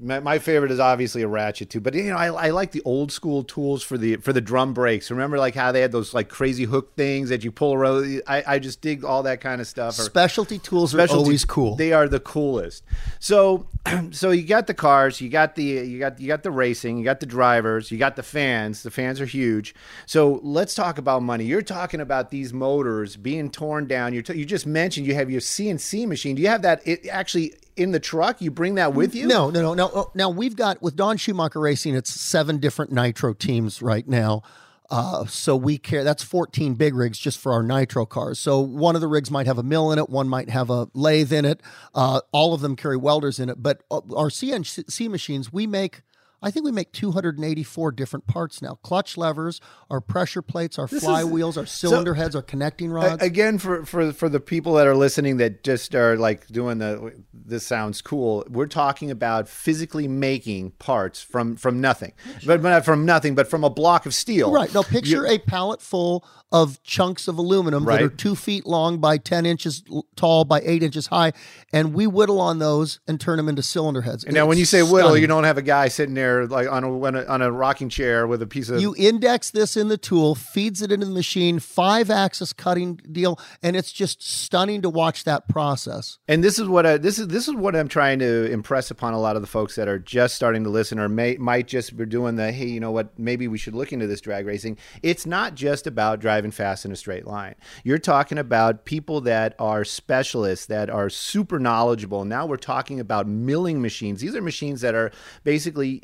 My, 0.00 0.18
my 0.18 0.40
favorite 0.40 0.72
is 0.72 0.80
obviously 0.80 1.22
a 1.22 1.28
ratchet 1.28 1.70
too, 1.70 1.80
but 1.80 1.94
you 1.94 2.04
know 2.04 2.16
I, 2.16 2.26
I 2.26 2.50
like 2.50 2.72
the 2.72 2.82
old 2.84 3.12
school 3.12 3.44
tools 3.44 3.82
for 3.84 3.96
the 3.96 4.16
for 4.16 4.32
the 4.32 4.40
drum 4.40 4.74
brakes. 4.74 5.08
Remember 5.08 5.38
like 5.38 5.54
how 5.54 5.70
they 5.70 5.82
had 5.82 5.92
those 5.92 6.12
like 6.12 6.28
crazy 6.28 6.64
hook 6.64 6.96
things 6.96 7.28
that 7.28 7.44
you 7.44 7.52
pull 7.52 7.74
around. 7.74 8.20
I, 8.26 8.42
I 8.44 8.58
just 8.58 8.80
dig 8.80 9.04
all 9.04 9.22
that 9.22 9.40
kind 9.40 9.60
of 9.60 9.68
stuff. 9.68 9.96
Or- 9.96 10.02
Specialty 10.02 10.58
tools 10.58 10.96
are 10.96 11.06
always 11.08 11.44
cool. 11.44 11.76
They 11.76 11.92
are 11.92 12.08
the 12.08 12.18
coolest. 12.18 12.82
So, 13.20 13.68
so 14.10 14.32
you 14.32 14.42
got 14.42 14.66
the 14.66 14.74
cars, 14.74 15.20
you 15.20 15.28
got 15.28 15.54
the 15.54 15.62
you 15.62 16.00
got 16.00 16.18
you 16.18 16.26
got 16.26 16.42
the 16.42 16.50
racing, 16.50 16.98
you 16.98 17.04
got 17.04 17.20
the 17.20 17.26
drivers, 17.26 17.92
you 17.92 17.96
got 17.98 18.16
the 18.16 18.24
fans. 18.24 18.82
The 18.82 18.90
fans 18.90 19.20
are 19.20 19.26
huge. 19.26 19.76
So 20.06 20.40
let's 20.42 20.74
talk 20.74 20.98
about 20.98 21.22
money. 21.22 21.44
You're 21.44 21.62
talking 21.62 22.00
about 22.00 22.32
these 22.32 22.52
motors 22.52 23.16
being 23.16 23.48
torn 23.48 23.86
down. 23.86 24.12
You 24.12 24.24
you 24.34 24.44
just 24.44 24.66
mentioned 24.66 25.06
you 25.06 25.14
have 25.14 25.30
your 25.30 25.40
CNC 25.40 26.08
machine. 26.08 26.34
Do 26.34 26.42
you 26.42 26.48
have 26.48 26.62
that 26.62 26.84
it 26.84 27.06
actually 27.06 27.54
in 27.76 27.92
the 27.92 28.00
truck? 28.00 28.40
You 28.40 28.50
bring 28.50 28.76
that 28.76 28.94
with 28.94 29.14
you? 29.14 29.26
No, 29.26 29.50
no, 29.50 29.60
no, 29.60 29.74
no. 29.74 29.90
oh, 29.94 30.10
Now 30.14 30.30
we've 30.30 30.56
got 30.56 30.82
with 30.82 30.96
Don 30.96 31.16
Schumacher 31.16 31.60
Racing, 31.60 31.94
it's 31.94 32.10
seven 32.10 32.58
different 32.58 32.92
nitro 32.92 33.32
teams 33.34 33.82
right 33.82 34.06
now. 34.06 34.42
Uh, 34.90 35.24
so 35.24 35.56
we 35.56 35.78
care. 35.78 36.04
That's 36.04 36.22
14 36.22 36.74
big 36.74 36.94
rigs 36.94 37.18
just 37.18 37.38
for 37.38 37.52
our 37.52 37.62
nitro 37.62 38.04
cars. 38.04 38.38
So 38.38 38.60
one 38.60 38.94
of 38.94 39.00
the 39.00 39.08
rigs 39.08 39.30
might 39.30 39.46
have 39.46 39.58
a 39.58 39.62
mill 39.62 39.90
in 39.92 39.98
it, 39.98 40.10
one 40.10 40.28
might 40.28 40.50
have 40.50 40.68
a 40.70 40.88
lathe 40.94 41.32
in 41.32 41.44
it. 41.44 41.62
Uh, 41.94 42.20
all 42.32 42.52
of 42.52 42.60
them 42.60 42.76
carry 42.76 42.96
welders 42.96 43.38
in 43.40 43.48
it. 43.48 43.62
But 43.62 43.82
uh, 43.90 44.00
our 44.14 44.28
CNC 44.28 45.08
machines, 45.08 45.52
we 45.52 45.66
make. 45.66 46.02
I 46.44 46.50
think 46.50 46.66
we 46.66 46.72
make 46.72 46.92
284 46.92 47.92
different 47.92 48.26
parts 48.26 48.60
now. 48.60 48.78
Clutch 48.82 49.16
levers, 49.16 49.62
our 49.88 50.02
pressure 50.02 50.42
plates, 50.42 50.78
our 50.78 50.84
is- 50.84 51.02
flywheels, 51.02 51.56
our 51.56 51.64
cylinder 51.64 52.12
heads, 52.14 52.36
our 52.36 52.42
connecting 52.42 52.90
rods. 52.90 53.22
Again, 53.22 53.58
for, 53.58 53.86
for 53.86 54.12
for 54.12 54.28
the 54.28 54.40
people 54.40 54.74
that 54.74 54.86
are 54.86 54.94
listening 54.94 55.38
that 55.38 55.64
just 55.64 55.94
are 55.94 56.16
like 56.18 56.46
doing 56.48 56.78
the 56.78 57.14
this 57.32 57.66
sounds 57.66 58.02
cool. 58.02 58.44
We're 58.48 58.66
talking 58.66 59.10
about 59.10 59.48
physically 59.48 60.06
making 60.06 60.72
parts 60.72 61.22
from 61.22 61.56
from 61.56 61.80
nothing, 61.80 62.12
but, 62.46 62.60
but 62.60 62.68
not 62.68 62.84
from 62.84 63.06
nothing, 63.06 63.34
but 63.34 63.48
from 63.48 63.64
a 63.64 63.70
block 63.70 64.04
of 64.04 64.14
steel. 64.14 64.52
Right. 64.52 64.72
Now 64.74 64.82
picture 64.82 65.26
a 65.26 65.38
pallet 65.38 65.80
full 65.80 66.26
of 66.54 66.80
chunks 66.84 67.26
of 67.26 67.36
aluminum 67.36 67.84
that 67.84 68.00
are 68.00 68.08
two 68.08 68.36
feet 68.36 68.64
long 68.64 68.98
by 68.98 69.18
10 69.18 69.44
inches 69.44 69.82
tall 70.14 70.44
by 70.44 70.60
eight 70.64 70.84
inches 70.84 71.08
high. 71.08 71.32
And 71.72 71.92
we 71.92 72.06
whittle 72.06 72.40
on 72.40 72.60
those 72.60 73.00
and 73.08 73.20
turn 73.20 73.38
them 73.38 73.48
into 73.48 73.60
cylinder 73.60 74.02
heads. 74.02 74.22
And 74.22 74.34
now, 74.34 74.46
when 74.46 74.56
you 74.56 74.64
say 74.64 74.82
whittle, 74.82 75.08
stunning. 75.08 75.22
you 75.22 75.26
don't 75.26 75.42
have 75.42 75.58
a 75.58 75.62
guy 75.62 75.88
sitting 75.88 76.14
there 76.14 76.33
like 76.42 76.70
on 76.70 76.84
a 76.84 77.00
on 77.00 77.14
a, 77.14 77.24
on 77.24 77.42
a 77.42 77.50
rocking 77.50 77.88
chair 77.88 78.26
with 78.26 78.42
a 78.42 78.46
piece 78.46 78.68
of. 78.68 78.80
You 78.80 78.94
index 78.98 79.50
this 79.50 79.76
in 79.76 79.88
the 79.88 79.98
tool, 79.98 80.34
feeds 80.34 80.82
it 80.82 80.92
into 80.92 81.06
the 81.06 81.12
machine, 81.12 81.58
five 81.58 82.10
axis 82.10 82.52
cutting 82.52 83.00
deal, 83.10 83.38
and 83.62 83.76
it's 83.76 83.92
just 83.92 84.22
stunning 84.22 84.82
to 84.82 84.90
watch 84.90 85.24
that 85.24 85.48
process. 85.48 86.18
and 86.28 86.42
this 86.42 86.58
is 86.58 86.68
what 86.68 86.86
I, 86.86 86.98
this 86.98 87.18
is 87.18 87.28
this 87.28 87.48
is 87.48 87.54
what 87.54 87.76
I'm 87.76 87.88
trying 87.88 88.18
to 88.18 88.50
impress 88.50 88.90
upon 88.90 89.14
a 89.14 89.20
lot 89.20 89.36
of 89.36 89.42
the 89.42 89.48
folks 89.48 89.76
that 89.76 89.88
are 89.88 89.98
just 89.98 90.34
starting 90.34 90.64
to 90.64 90.70
listen 90.70 90.98
or 90.98 91.08
may 91.08 91.36
might 91.36 91.66
just 91.66 91.96
be 91.96 92.06
doing 92.06 92.36
the 92.36 92.52
hey, 92.52 92.66
you 92.66 92.80
know 92.80 92.90
what, 92.90 93.18
maybe 93.18 93.48
we 93.48 93.58
should 93.58 93.74
look 93.74 93.92
into 93.92 94.06
this 94.06 94.20
drag 94.20 94.46
racing. 94.46 94.78
It's 95.02 95.26
not 95.26 95.54
just 95.54 95.86
about 95.86 96.20
driving 96.20 96.50
fast 96.50 96.84
in 96.84 96.92
a 96.92 96.96
straight 96.96 97.26
line. 97.26 97.54
You're 97.84 97.98
talking 97.98 98.38
about 98.38 98.84
people 98.84 99.20
that 99.22 99.54
are 99.58 99.84
specialists 99.84 100.66
that 100.66 100.90
are 100.90 101.10
super 101.10 101.58
knowledgeable. 101.58 102.24
Now 102.24 102.46
we're 102.46 102.56
talking 102.56 103.00
about 103.00 103.26
milling 103.26 103.80
machines. 103.80 104.20
These 104.20 104.34
are 104.34 104.42
machines 104.42 104.80
that 104.80 104.94
are 104.94 105.10
basically 105.44 106.00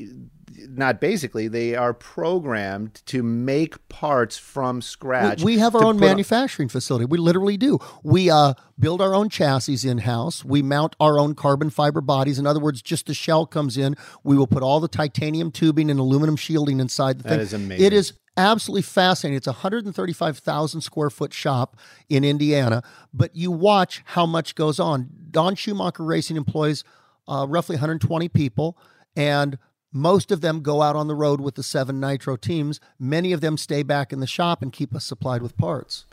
not 0.69 0.99
basically 0.99 1.47
they 1.47 1.75
are 1.75 1.93
programmed 1.93 3.01
to 3.05 3.23
make 3.23 3.87
parts 3.89 4.37
from 4.37 4.81
scratch. 4.81 5.39
We, 5.43 5.53
we 5.55 5.59
have 5.59 5.75
our 5.75 5.83
own 5.83 5.97
put 5.97 6.03
on- 6.05 6.09
manufacturing 6.11 6.69
facility. 6.69 7.05
We 7.05 7.17
literally 7.17 7.57
do. 7.57 7.79
We 8.03 8.29
uh, 8.29 8.53
build 8.79 9.01
our 9.01 9.13
own 9.13 9.29
chassis 9.29 9.87
in 9.87 9.99
house. 9.99 10.43
We 10.45 10.61
mount 10.61 10.95
our 10.99 11.19
own 11.19 11.35
carbon 11.35 11.69
fiber 11.69 12.01
bodies. 12.01 12.39
In 12.39 12.45
other 12.45 12.59
words, 12.59 12.81
just 12.81 13.05
the 13.07 13.13
shell 13.13 13.45
comes 13.45 13.77
in. 13.77 13.95
We 14.23 14.35
will 14.37 14.47
put 14.47 14.63
all 14.63 14.79
the 14.79 14.87
titanium 14.87 15.51
tubing 15.51 15.89
and 15.89 15.99
aluminum 15.99 16.35
shielding 16.35 16.79
inside 16.79 17.19
the 17.19 17.23
That 17.23 17.29
thing. 17.29 17.39
is 17.39 17.53
amazing. 17.53 17.85
It 17.85 17.93
is 17.93 18.13
absolutely 18.37 18.81
fascinating. 18.83 19.37
It's 19.37 19.47
a 19.47 19.51
135,000 19.51 20.81
square 20.81 21.09
foot 21.09 21.33
shop 21.33 21.77
in 22.09 22.23
Indiana, 22.23 22.81
but 23.13 23.35
you 23.35 23.51
watch 23.51 24.01
how 24.05 24.25
much 24.25 24.55
goes 24.55 24.79
on. 24.79 25.09
Don 25.29 25.55
Schumacher 25.55 26.03
Racing 26.03 26.37
employs 26.37 26.83
uh, 27.27 27.45
roughly 27.47 27.75
120 27.75 28.29
people, 28.29 28.77
and 29.15 29.57
most 29.91 30.31
of 30.31 30.41
them 30.41 30.61
go 30.61 30.81
out 30.81 30.95
on 30.95 31.07
the 31.07 31.15
road 31.15 31.41
with 31.41 31.55
the 31.55 31.63
seven 31.63 31.99
Nitro 31.99 32.35
teams. 32.35 32.79
Many 32.99 33.33
of 33.33 33.41
them 33.41 33.57
stay 33.57 33.83
back 33.83 34.13
in 34.13 34.19
the 34.19 34.27
shop 34.27 34.61
and 34.61 34.71
keep 34.71 34.95
us 34.95 35.05
supplied 35.05 35.41
with 35.41 35.57
parts. 35.57 36.05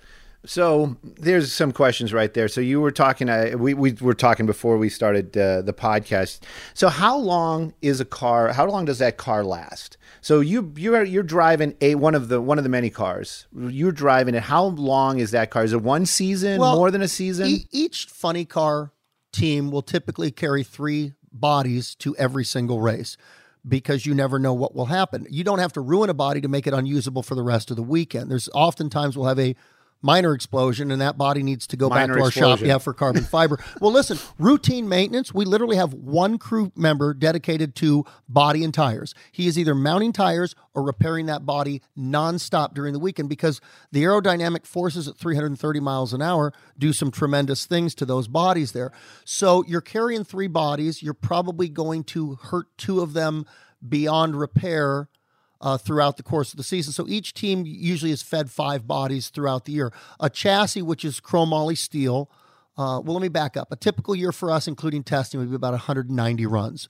So 0.46 0.96
there's 1.02 1.52
some 1.52 1.72
questions 1.72 2.12
right 2.12 2.32
there. 2.32 2.46
So 2.48 2.60
you 2.60 2.80
were 2.80 2.92
talking, 2.92 3.28
uh, 3.28 3.54
we, 3.58 3.74
we 3.74 3.92
were 3.92 4.14
talking 4.14 4.46
before 4.46 4.78
we 4.78 4.88
started 4.88 5.36
uh, 5.36 5.62
the 5.62 5.72
podcast. 5.72 6.40
So 6.74 6.88
how 6.88 7.16
long 7.18 7.74
is 7.82 8.00
a 8.00 8.04
car? 8.04 8.52
How 8.52 8.66
long 8.66 8.84
does 8.84 8.98
that 8.98 9.16
car 9.16 9.44
last? 9.44 9.96
So 10.20 10.40
you 10.40 10.72
you're 10.76 11.02
you're 11.02 11.22
driving 11.22 11.76
a 11.80 11.96
one 11.96 12.14
of 12.14 12.28
the 12.28 12.40
one 12.40 12.56
of 12.56 12.64
the 12.64 12.70
many 12.70 12.88
cars. 12.88 13.46
You're 13.56 13.92
driving 13.92 14.34
it. 14.34 14.44
How 14.44 14.64
long 14.64 15.18
is 15.18 15.32
that 15.32 15.50
car? 15.50 15.64
Is 15.64 15.72
it 15.72 15.82
one 15.82 16.06
season? 16.06 16.60
Well, 16.60 16.76
more 16.76 16.90
than 16.90 17.02
a 17.02 17.08
season? 17.08 17.48
E- 17.48 17.66
each 17.72 18.06
funny 18.06 18.44
car 18.44 18.92
team 19.32 19.70
will 19.70 19.82
typically 19.82 20.30
carry 20.30 20.62
three 20.62 21.14
bodies 21.32 21.94
to 21.96 22.16
every 22.16 22.44
single 22.44 22.80
race 22.80 23.16
because 23.68 24.06
you 24.06 24.14
never 24.14 24.38
know 24.38 24.54
what 24.54 24.74
will 24.74 24.86
happen. 24.86 25.26
You 25.30 25.44
don't 25.44 25.58
have 25.58 25.72
to 25.74 25.80
ruin 25.80 26.10
a 26.10 26.14
body 26.14 26.40
to 26.40 26.48
make 26.48 26.66
it 26.66 26.72
unusable 26.72 27.22
for 27.22 27.34
the 27.34 27.42
rest 27.42 27.70
of 27.70 27.76
the 27.76 27.82
weekend. 27.82 28.30
There's 28.30 28.48
oftentimes 28.54 29.16
we'll 29.16 29.28
have 29.28 29.38
a 29.38 29.54
minor 30.02 30.32
explosion 30.34 30.90
and 30.90 31.00
that 31.00 31.18
body 31.18 31.42
needs 31.42 31.66
to 31.66 31.76
go 31.76 31.88
Minor 31.88 32.14
back 32.14 32.16
to 32.16 32.22
our 32.22 32.28
explosion. 32.28 32.58
shop 32.58 32.66
yeah 32.66 32.78
for 32.78 32.94
carbon 32.94 33.24
fiber. 33.24 33.58
Well 33.80 33.92
listen 33.92 34.18
routine 34.38 34.88
maintenance 34.88 35.34
we 35.34 35.44
literally 35.44 35.76
have 35.76 35.92
one 35.94 36.38
crew 36.38 36.72
member 36.76 37.14
dedicated 37.14 37.74
to 37.76 38.04
body 38.28 38.62
and 38.64 38.72
tires. 38.72 39.14
He 39.32 39.46
is 39.46 39.58
either 39.58 39.74
mounting 39.74 40.12
tires 40.12 40.54
or 40.74 40.82
repairing 40.82 41.26
that 41.26 41.44
body 41.44 41.82
nonstop 41.98 42.74
during 42.74 42.92
the 42.92 42.98
weekend 42.98 43.28
because 43.28 43.60
the 43.90 44.04
aerodynamic 44.04 44.66
forces 44.66 45.08
at 45.08 45.16
330 45.16 45.80
miles 45.80 46.12
an 46.12 46.22
hour 46.22 46.52
do 46.78 46.92
some 46.92 47.10
tremendous 47.10 47.66
things 47.66 47.94
to 47.96 48.04
those 48.06 48.28
bodies 48.28 48.72
there. 48.72 48.92
So 49.24 49.64
you're 49.66 49.80
carrying 49.80 50.24
three 50.24 50.46
bodies. 50.46 51.02
You're 51.02 51.14
probably 51.14 51.68
going 51.68 52.04
to 52.04 52.36
hurt 52.36 52.66
two 52.78 53.00
of 53.00 53.12
them 53.12 53.44
beyond 53.86 54.36
repair 54.38 55.08
uh, 55.60 55.78
throughout 55.78 56.16
the 56.16 56.22
course 56.22 56.52
of 56.52 56.56
the 56.56 56.62
season. 56.62 56.92
So 56.92 57.06
each 57.08 57.34
team 57.34 57.64
usually 57.66 58.12
is 58.12 58.22
fed 58.22 58.50
five 58.50 58.86
bodies 58.86 59.28
throughout 59.28 59.64
the 59.64 59.72
year. 59.72 59.92
A 60.20 60.30
chassis, 60.30 60.82
which 60.82 61.04
is 61.04 61.20
chromoly 61.20 61.76
steel. 61.76 62.30
Uh, 62.76 63.00
well, 63.00 63.14
let 63.14 63.22
me 63.22 63.28
back 63.28 63.56
up. 63.56 63.72
A 63.72 63.76
typical 63.76 64.14
year 64.14 64.30
for 64.30 64.50
us, 64.50 64.68
including 64.68 65.02
testing, 65.02 65.40
would 65.40 65.50
be 65.50 65.56
about 65.56 65.72
190 65.72 66.46
runs. 66.46 66.88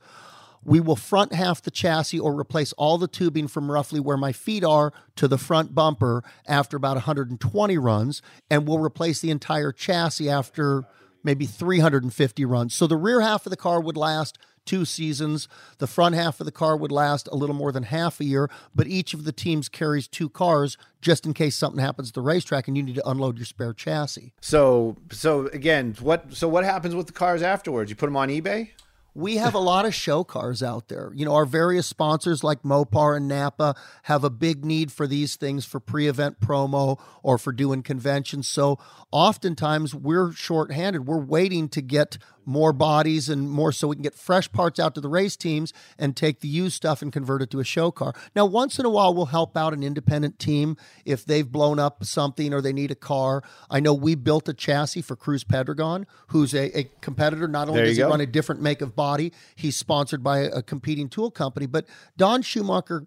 We 0.64 0.80
will 0.80 0.96
front 0.96 1.32
half 1.32 1.62
the 1.62 1.70
chassis 1.70 2.18
or 2.18 2.38
replace 2.38 2.72
all 2.74 2.98
the 2.98 3.08
tubing 3.08 3.48
from 3.48 3.70
roughly 3.70 4.00
where 4.00 4.16
my 4.16 4.32
feet 4.32 4.64
are 4.64 4.92
to 5.16 5.28
the 5.28 5.38
front 5.38 5.74
bumper 5.74 6.22
after 6.46 6.76
about 6.76 6.96
120 6.96 7.78
runs, 7.78 8.20
and 8.50 8.66
we'll 8.66 8.80
replace 8.80 9.20
the 9.20 9.30
entire 9.30 9.72
chassis 9.72 10.28
after 10.28 10.84
maybe 11.24 11.46
350 11.46 12.44
runs. 12.44 12.74
So 12.74 12.86
the 12.86 12.96
rear 12.96 13.20
half 13.20 13.46
of 13.46 13.50
the 13.50 13.56
car 13.56 13.80
would 13.80 13.96
last 13.96 14.36
two 14.68 14.84
seasons. 14.84 15.48
The 15.78 15.86
front 15.86 16.14
half 16.14 16.40
of 16.40 16.44
the 16.44 16.52
car 16.52 16.76
would 16.76 16.92
last 16.92 17.26
a 17.32 17.34
little 17.34 17.56
more 17.56 17.72
than 17.72 17.84
half 17.84 18.20
a 18.20 18.24
year, 18.24 18.50
but 18.74 18.86
each 18.86 19.14
of 19.14 19.24
the 19.24 19.32
teams 19.32 19.68
carries 19.68 20.06
two 20.06 20.28
cars 20.28 20.76
just 21.00 21.24
in 21.24 21.32
case 21.32 21.56
something 21.56 21.80
happens 21.80 22.08
at 22.08 22.14
the 22.14 22.20
racetrack 22.20 22.68
and 22.68 22.76
you 22.76 22.82
need 22.82 22.96
to 22.96 23.08
unload 23.08 23.38
your 23.38 23.46
spare 23.46 23.72
chassis. 23.72 24.34
So, 24.42 24.96
so 25.10 25.46
again, 25.48 25.96
what 26.00 26.34
so 26.34 26.48
what 26.48 26.64
happens 26.64 26.94
with 26.94 27.06
the 27.06 27.12
cars 27.14 27.42
afterwards? 27.42 27.88
You 27.88 27.96
put 27.96 28.06
them 28.06 28.16
on 28.16 28.28
eBay? 28.28 28.70
We 29.14 29.38
have 29.38 29.54
a 29.54 29.58
lot 29.58 29.84
of 29.84 29.94
show 29.94 30.22
cars 30.22 30.62
out 30.62 30.88
there. 30.88 31.10
You 31.12 31.24
know, 31.24 31.34
our 31.34 31.46
various 31.46 31.88
sponsors 31.88 32.44
like 32.44 32.62
Mopar 32.62 33.16
and 33.16 33.26
Napa 33.26 33.74
have 34.04 34.22
a 34.22 34.30
big 34.30 34.64
need 34.64 34.92
for 34.92 35.08
these 35.08 35.34
things 35.34 35.64
for 35.64 35.80
pre 35.80 36.06
event 36.06 36.40
promo 36.40 37.00
or 37.24 37.36
for 37.36 37.50
doing 37.50 37.82
conventions. 37.82 38.46
So 38.46 38.78
oftentimes 39.10 39.92
we're 39.92 40.30
short-handed. 40.32 41.08
We're 41.08 41.18
waiting 41.18 41.68
to 41.70 41.80
get 41.80 42.18
more 42.48 42.72
bodies 42.72 43.28
and 43.28 43.50
more 43.50 43.70
so 43.70 43.86
we 43.86 43.94
can 43.94 44.02
get 44.02 44.14
fresh 44.14 44.50
parts 44.50 44.80
out 44.80 44.94
to 44.94 45.00
the 45.02 45.08
race 45.08 45.36
teams 45.36 45.72
and 45.98 46.16
take 46.16 46.40
the 46.40 46.48
used 46.48 46.74
stuff 46.74 47.02
and 47.02 47.12
convert 47.12 47.42
it 47.42 47.50
to 47.50 47.60
a 47.60 47.64
show 47.64 47.90
car. 47.90 48.14
Now, 48.34 48.46
once 48.46 48.78
in 48.78 48.86
a 48.86 48.88
while, 48.88 49.12
we'll 49.12 49.26
help 49.26 49.54
out 49.54 49.74
an 49.74 49.82
independent 49.82 50.38
team 50.38 50.78
if 51.04 51.26
they've 51.26 51.46
blown 51.46 51.78
up 51.78 52.04
something 52.04 52.54
or 52.54 52.62
they 52.62 52.72
need 52.72 52.90
a 52.90 52.94
car. 52.94 53.42
I 53.70 53.80
know 53.80 53.92
we 53.92 54.14
built 54.14 54.48
a 54.48 54.54
chassis 54.54 55.02
for 55.02 55.14
Cruz 55.14 55.44
Pedregon, 55.44 56.06
who's 56.28 56.54
a, 56.54 56.78
a 56.78 56.90
competitor. 57.02 57.48
Not 57.48 57.68
only 57.68 57.82
does 57.82 57.96
he 57.96 58.02
go. 58.02 58.08
run 58.08 58.22
a 58.22 58.26
different 58.26 58.62
make 58.62 58.80
of 58.80 58.96
body, 58.96 59.32
he's 59.54 59.76
sponsored 59.76 60.24
by 60.24 60.38
a, 60.38 60.48
a 60.48 60.62
competing 60.62 61.10
tool 61.10 61.30
company, 61.30 61.66
but 61.66 61.86
Don 62.16 62.40
Schumacher 62.40 63.06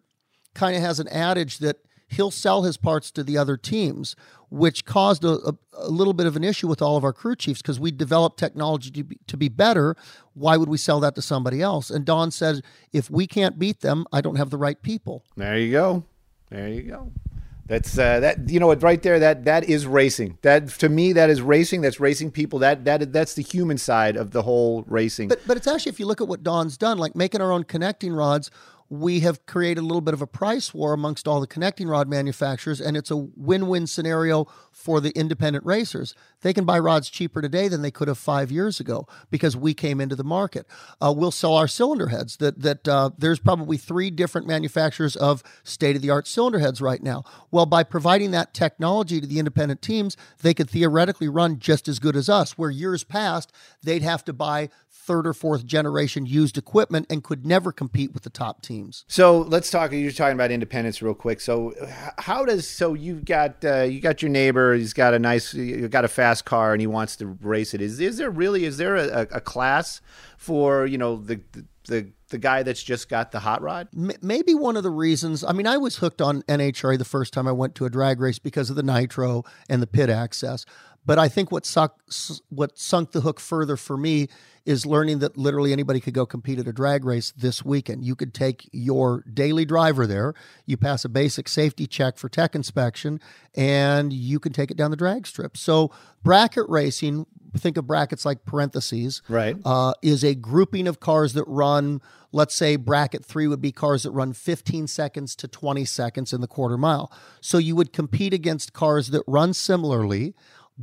kind 0.53 0.75
of 0.75 0.83
has 0.83 0.99
an 0.99 1.07
adage 1.07 1.57
that 1.59 1.77
he'll 2.11 2.31
sell 2.31 2.63
his 2.63 2.77
parts 2.77 3.11
to 3.11 3.23
the 3.23 3.37
other 3.37 3.57
teams, 3.57 4.15
which 4.49 4.85
caused 4.85 5.23
a, 5.23 5.39
a, 5.47 5.55
a 5.73 5.89
little 5.89 6.13
bit 6.13 6.27
of 6.27 6.35
an 6.35 6.43
issue 6.43 6.67
with 6.67 6.81
all 6.81 6.97
of 6.97 7.03
our 7.03 7.13
crew 7.13 7.35
chiefs 7.35 7.61
because 7.61 7.79
we 7.79 7.91
developed 7.91 8.37
technology 8.37 8.91
to 8.91 9.03
be, 9.03 9.17
to 9.27 9.37
be 9.37 9.49
better. 9.49 9.95
Why 10.33 10.57
would 10.57 10.69
we 10.69 10.77
sell 10.77 10.99
that 10.99 11.15
to 11.15 11.21
somebody 11.21 11.61
else? 11.61 11.89
And 11.89 12.05
Don 12.05 12.31
said, 12.31 12.63
if 12.91 13.09
we 13.09 13.27
can't 13.27 13.57
beat 13.57 13.79
them, 13.79 14.05
I 14.11 14.21
don't 14.21 14.35
have 14.35 14.49
the 14.49 14.57
right 14.57 14.81
people. 14.81 15.23
There 15.37 15.57
you 15.57 15.71
go. 15.71 16.03
There 16.49 16.67
you 16.67 16.83
go. 16.83 17.11
That's 17.71 17.97
uh, 17.97 18.19
that. 18.19 18.49
You 18.49 18.59
know 18.59 18.67
what? 18.67 18.83
Right 18.83 19.01
there, 19.01 19.17
that 19.19 19.45
that 19.45 19.69
is 19.69 19.87
racing. 19.87 20.37
That 20.41 20.67
to 20.79 20.89
me, 20.89 21.13
that 21.13 21.29
is 21.29 21.41
racing. 21.41 21.79
That's 21.79 22.01
racing 22.01 22.31
people. 22.31 22.59
That 22.59 22.83
that 22.83 23.13
that's 23.13 23.35
the 23.35 23.43
human 23.43 23.77
side 23.77 24.17
of 24.17 24.31
the 24.31 24.41
whole 24.41 24.83
racing. 24.87 25.29
But 25.29 25.39
but 25.47 25.55
it's 25.55 25.67
actually 25.67 25.91
if 25.91 25.99
you 25.99 26.05
look 26.05 26.19
at 26.19 26.27
what 26.27 26.43
Don's 26.43 26.75
done, 26.75 26.97
like 26.97 27.15
making 27.15 27.39
our 27.39 27.49
own 27.49 27.63
connecting 27.63 28.11
rods, 28.11 28.51
we 28.91 29.21
have 29.21 29.45
created 29.45 29.79
a 29.79 29.85
little 29.85 30.01
bit 30.01 30.13
of 30.13 30.21
a 30.21 30.27
price 30.27 30.73
war 30.73 30.91
amongst 30.91 31.25
all 31.25 31.39
the 31.39 31.47
connecting 31.47 31.87
rod 31.87 32.09
manufacturers, 32.09 32.81
and 32.81 32.97
it's 32.97 33.09
a 33.09 33.15
win-win 33.15 33.87
scenario 33.87 34.45
for 34.73 34.99
the 34.99 35.11
independent 35.11 35.65
racers. 35.65 36.13
They 36.41 36.51
can 36.51 36.65
buy 36.65 36.77
rods 36.77 37.09
cheaper 37.09 37.41
today 37.41 37.69
than 37.69 37.83
they 37.83 37.91
could 37.91 38.09
have 38.09 38.17
five 38.17 38.51
years 38.51 38.81
ago 38.81 39.07
because 39.29 39.55
we 39.55 39.73
came 39.73 40.01
into 40.01 40.17
the 40.17 40.25
market. 40.25 40.67
Uh, 40.99 41.13
we'll 41.15 41.31
sell 41.31 41.53
our 41.53 41.69
cylinder 41.69 42.09
heads. 42.09 42.35
That 42.37 42.61
that 42.61 42.85
uh, 42.85 43.11
there's 43.17 43.39
probably 43.39 43.77
three 43.77 44.11
different 44.11 44.45
manufacturers 44.45 45.15
of 45.15 45.41
state-of-the-art 45.63 46.27
cylinder 46.27 46.59
heads 46.59 46.81
right 46.81 47.01
now. 47.01 47.23
Well, 47.49 47.65
by 47.65 47.83
providing 47.83 48.31
that 48.31 48.53
technology 48.53 49.21
to 49.21 49.27
the 49.27 49.39
independent 49.39 49.81
teams, 49.81 50.17
they 50.41 50.53
could 50.53 50.69
theoretically 50.69 51.29
run 51.29 51.59
just 51.59 51.87
as 51.87 51.99
good 51.99 52.17
as 52.17 52.27
us. 52.27 52.57
Where 52.57 52.69
years 52.69 53.05
past, 53.05 53.53
they'd 53.81 54.01
have 54.01 54.25
to 54.25 54.33
buy 54.33 54.69
third 55.01 55.25
or 55.25 55.33
fourth 55.33 55.65
generation 55.65 56.25
used 56.25 56.57
equipment 56.57 57.07
and 57.09 57.23
could 57.23 57.45
never 57.45 57.71
compete 57.71 58.13
with 58.13 58.23
the 58.23 58.29
top 58.29 58.61
teams. 58.61 59.03
So 59.07 59.39
let's 59.39 59.71
talk. 59.71 59.91
You're 59.91 60.11
talking 60.11 60.35
about 60.35 60.51
independence 60.51 61.01
real 61.01 61.13
quick. 61.13 61.41
So 61.41 61.73
how 62.17 62.45
does 62.45 62.69
so 62.69 62.93
you've 62.93 63.25
got 63.25 63.63
uh, 63.65 63.81
you 63.81 63.99
got 63.99 64.21
your 64.21 64.29
neighbor. 64.29 64.75
He's 64.75 64.93
got 64.93 65.13
a 65.13 65.19
nice, 65.19 65.53
you 65.53 65.87
got 65.87 66.05
a 66.05 66.09
fast 66.09 66.45
car, 66.45 66.73
and 66.73 66.81
he 66.81 66.87
wants 66.87 67.15
to 67.17 67.27
race 67.41 67.73
it. 67.73 67.81
Is 67.81 67.99
is 67.99 68.17
there 68.17 68.29
really 68.29 68.65
is 68.65 68.77
there 68.77 68.95
a, 68.95 69.27
a 69.31 69.41
class 69.41 70.01
for 70.37 70.85
you 70.85 70.97
know 70.97 71.17
the 71.17 71.41
the 71.85 72.07
the 72.29 72.37
guy 72.37 72.63
that's 72.63 72.83
just 72.83 73.09
got 73.09 73.31
the 73.31 73.39
hot 73.39 73.61
rod? 73.61 73.87
Maybe 74.21 74.53
one 74.53 74.77
of 74.77 74.83
the 74.83 74.91
reasons 74.91 75.43
i 75.43 75.51
mean 75.51 75.67
i 75.67 75.77
was 75.77 75.97
hooked 75.97 76.21
on 76.21 76.41
nhra 76.43 76.97
the 76.97 77.05
first 77.05 77.33
time 77.33 77.47
i 77.47 77.51
went 77.51 77.75
to 77.75 77.85
a 77.85 77.89
drag 77.89 78.19
race 78.19 78.39
because 78.39 78.69
of 78.69 78.75
the 78.75 78.83
nitro 78.83 79.43
and 79.69 79.81
the 79.81 79.87
pit 79.87 80.09
access 80.09 80.65
but 81.05 81.17
i 81.19 81.27
think 81.27 81.51
what 81.51 81.65
suck, 81.65 81.99
what 82.49 82.77
sunk 82.77 83.11
the 83.11 83.21
hook 83.21 83.39
further 83.39 83.75
for 83.77 83.97
me 83.97 84.27
is 84.63 84.85
learning 84.85 85.19
that 85.19 85.35
literally 85.37 85.73
anybody 85.73 85.99
could 85.99 86.13
go 86.13 86.25
compete 86.25 86.59
at 86.59 86.67
a 86.67 86.73
drag 86.73 87.03
race 87.03 87.31
this 87.35 87.65
weekend 87.65 88.03
you 88.03 88.15
could 88.15 88.33
take 88.33 88.69
your 88.71 89.23
daily 89.33 89.65
driver 89.65 90.05
there 90.05 90.33
you 90.65 90.77
pass 90.77 91.03
a 91.03 91.09
basic 91.09 91.47
safety 91.47 91.87
check 91.87 92.17
for 92.17 92.29
tech 92.29 92.53
inspection 92.55 93.19
and 93.55 94.13
you 94.13 94.39
can 94.39 94.53
take 94.53 94.69
it 94.69 94.77
down 94.77 94.91
the 94.91 94.97
drag 94.97 95.25
strip 95.25 95.57
so 95.57 95.91
bracket 96.23 96.65
racing 96.69 97.25
think 97.57 97.75
of 97.75 97.85
brackets 97.85 98.25
like 98.25 98.45
parentheses 98.45 99.21
Right. 99.27 99.57
uh, 99.65 99.93
is 100.01 100.23
a 100.23 100.35
grouping 100.35 100.87
of 100.87 101.01
cars 101.01 101.33
that 101.33 101.43
run, 101.47 101.99
let's 102.31 102.55
say 102.55 102.77
bracket 102.77 103.25
three 103.25 103.45
would 103.45 103.59
be 103.59 103.73
cars 103.73 104.03
that 104.03 104.11
run 104.11 104.31
15 104.31 104.87
seconds 104.87 105.35
to 105.35 105.49
20 105.49 105.83
seconds 105.83 106.31
in 106.31 106.39
the 106.39 106.47
quarter 106.47 106.77
mile. 106.77 107.11
So 107.41 107.57
you 107.57 107.75
would 107.75 107.91
compete 107.91 108.33
against 108.33 108.71
cars 108.71 109.09
that 109.09 109.23
run 109.27 109.53
similarly 109.53 110.33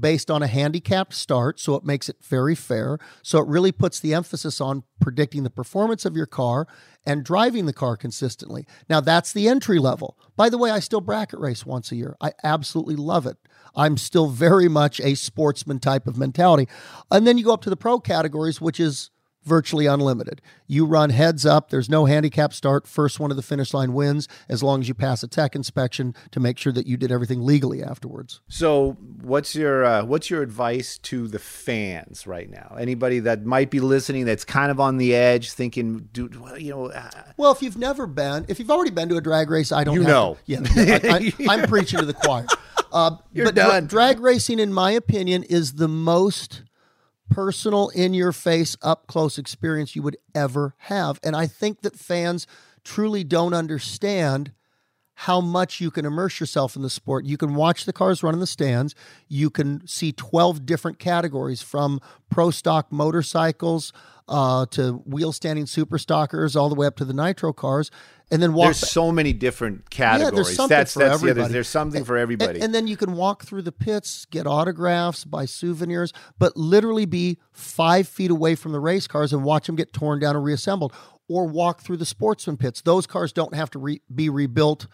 based 0.01 0.31
on 0.31 0.43
a 0.43 0.47
handicapped 0.47 1.15
start. 1.15 1.61
So 1.61 1.75
it 1.75 1.85
makes 1.85 2.09
it 2.09 2.17
very 2.23 2.55
fair. 2.55 2.99
So 3.23 3.39
it 3.39 3.49
really 3.49 3.73
puts 3.73 4.01
the 4.01 4.15
emphasis 4.15 4.61
on 4.61 4.85
predicting 5.01 5.43
the 5.43 5.51
performance 5.51 6.05
of 6.05 6.17
your 6.17 6.27
car 6.27 6.67
and 7.05 7.25
driving 7.25 7.67
the 7.67 7.73
car 7.73 7.97
consistently. 7.97 8.67
Now 8.89 9.01
that's 9.01 9.33
the 9.33 9.49
entry 9.49 9.79
level. 9.79 10.17
By 10.37 10.49
the 10.49 10.59
way, 10.59 10.71
I 10.71 10.81
still 10.81 11.01
bracket 11.01 11.41
race 11.41 11.65
once 11.65 11.91
a 11.93 11.97
year. 11.97 12.17
I 12.21 12.33
absolutely 12.45 12.97
love 12.97 13.27
it. 13.27 13.37
I'm 13.75 13.97
still 13.97 14.29
very 14.29 14.69
much 14.69 15.01
a 15.01 15.15
sportsman 15.15 15.79
type 15.79 16.07
of 16.07 16.19
mentality. 16.19 16.69
And 17.11 17.27
then 17.27 17.39
you 17.39 17.45
go 17.45 17.53
up 17.53 17.63
to 17.63 17.71
the 17.71 17.77
pro 17.77 18.01
categories, 18.01 18.61
which 18.61 18.81
is 18.81 19.11
virtually 19.49 19.87
unlimited. 19.87 20.41
You 20.67 20.85
run 20.85 21.11
heads 21.11 21.45
up, 21.47 21.71
there's 21.71 21.89
no 21.89 22.05
handicap 22.05 22.53
start. 22.53 22.87
First 22.87 23.19
one 23.19 23.31
to 23.31 23.35
the 23.35 23.43
finish 23.43 23.73
line 23.75 23.93
wins 23.95 24.29
as 24.49 24.63
long 24.63 24.81
as 24.81 24.89
you 24.89 24.95
pass 24.95 25.23
a 25.23 25.29
tech 25.29 25.57
inspection 25.57 26.15
to 26.31 26.41
make 26.41 26.59
sure 26.59 26.73
that 26.73 26.87
you 26.87 26.97
did 26.97 27.11
everything 27.11 27.45
legally 27.45 27.83
afterwards. 27.83 28.41
So 28.49 28.97
what's 29.23 29.55
your 29.55 29.85
uh, 29.85 30.05
what's 30.05 30.31
your 30.31 30.43
advice 30.43 30.99
to 30.99 31.27
the 31.27 31.39
fans 31.39 32.27
right 32.27 32.51
now? 32.51 32.77
Anybody 32.79 33.19
that 33.21 33.45
might 33.45 33.71
be 33.71 33.81
listening 33.81 34.25
that's 34.27 34.45
kind 34.45 34.71
of 34.71 34.79
on 34.79 34.99
the 34.99 35.15
edge, 35.15 35.51
thinking, 35.53 36.09
dude, 36.13 36.41
well, 36.41 36.59
you 36.59 36.71
know, 36.71 36.87
uh, 36.91 37.11
Well, 37.37 37.51
if 37.53 37.63
you've 37.63 37.79
never 37.79 38.07
been, 38.07 38.45
if 38.49 38.59
you've 38.59 38.71
already 38.71 38.91
been 38.91 39.09
to 39.09 39.17
a 39.17 39.21
drag 39.21 39.51
race, 39.51 39.73
I 39.73 39.85
don't 39.85 39.95
You 39.95 40.03
know. 40.03 40.37
To, 40.47 40.53
yeah, 40.53 40.61
I, 41.49 41.55
am 41.55 41.69
preaching 41.69 41.99
to 42.01 42.07
the 42.07 42.15
choir. 42.15 42.47
Uh, 42.93 43.17
You're 43.33 43.47
but 43.47 43.55
dra- 43.55 43.65
done. 43.65 43.87
drag 43.87 44.21
racing, 44.21 44.59
in 44.59 44.73
my 44.73 44.93
opinion, 44.93 45.43
is 45.45 45.75
the 45.75 45.89
most 45.89 46.63
personal, 47.31 47.89
in 47.91 48.15
your 48.15 48.33
face, 48.33 48.77
up 48.83 49.07
close 49.07 49.39
experience 49.39 49.95
you 49.95 50.03
would 50.03 50.17
ever 50.35 50.75
have. 50.79 51.21
And 51.23 51.37
I 51.37 51.47
think 51.47 51.83
that 51.83 51.99
fans 51.99 52.47
truly 52.85 53.25
don't 53.25 53.55
understand 53.55 54.53
how 55.23 55.41
much 55.41 55.81
you 55.81 55.91
can 55.91 56.05
immerse 56.05 56.39
yourself 56.39 56.77
in 56.77 56.83
the 56.83 56.89
sport. 56.89 57.25
You 57.25 57.37
can 57.37 57.57
watch 57.57 57.87
the 57.87 57.93
cars 57.93 58.23
run 58.23 58.35
in 58.35 58.41
the 58.41 58.47
stands. 58.47 58.95
You 59.27 59.51
can 59.51 59.85
see 59.85 60.13
12 60.13 60.65
different 60.65 61.01
categories 61.01 61.61
from 61.61 62.01
pro 62.31 62.53
stock 62.53 62.93
motorcycles 62.93 63.93
uh, 64.29 64.67
to 64.67 65.03
wheel 65.07 65.33
standing 65.33 65.67
super 65.67 65.99
stockers 65.99 66.55
all 66.55 66.69
the 66.69 66.77
way 66.77 66.87
up 66.87 66.95
to 66.97 67.05
the 67.05 67.13
nitro 67.13 67.53
cars. 67.53 67.91
And 68.31 68.43
then 68.43 68.53
walk 68.53 68.67
there's 68.67 68.79
so 68.79 69.11
many 69.11 69.33
different 69.33 69.89
categories. 69.89 70.33
Yeah, 70.33 70.35
there's 70.35 70.57
something 70.57 70.77
that's 70.77 70.93
for 70.93 70.99
that's 70.99 71.21
the 71.21 71.29
other. 71.29 71.31
everybody. 71.31 71.53
There's 71.53 71.69
something 71.69 72.05
for 72.05 72.19
everybody. 72.19 72.57
and, 72.57 72.65
and 72.65 72.75
then 72.75 72.87
you 72.87 72.97
can 72.97 73.15
walk 73.15 73.45
through 73.45 73.63
the 73.63 73.73
pits, 73.73 74.27
get 74.27 74.47
autographs, 74.47 75.25
buy 75.25 75.47
souvenirs, 75.47 76.13
but 76.39 76.57
literally 76.57 77.07
be 77.07 77.39
five 77.53 78.07
feet 78.07 78.31
away 78.31 78.55
from 78.55 78.73
the 78.73 78.81
race 78.81 79.07
cars 79.07 79.33
and 79.33 79.45
watch 79.45 79.67
them 79.67 79.77
get 79.77 79.93
torn 79.93 80.19
down 80.19 80.37
and 80.37 80.45
reassembled, 80.45 80.93
or 81.27 81.47
walk 81.47 81.81
through 81.81 81.97
the 81.97 82.07
sportsman 82.07 82.57
pits. 82.57 82.83
Those 82.83 83.07
cars 83.07 83.33
don't 83.33 83.55
have 83.55 83.71
to 83.71 83.79
re- 83.79 84.03
be 84.15 84.29
rebuilt 84.29 84.87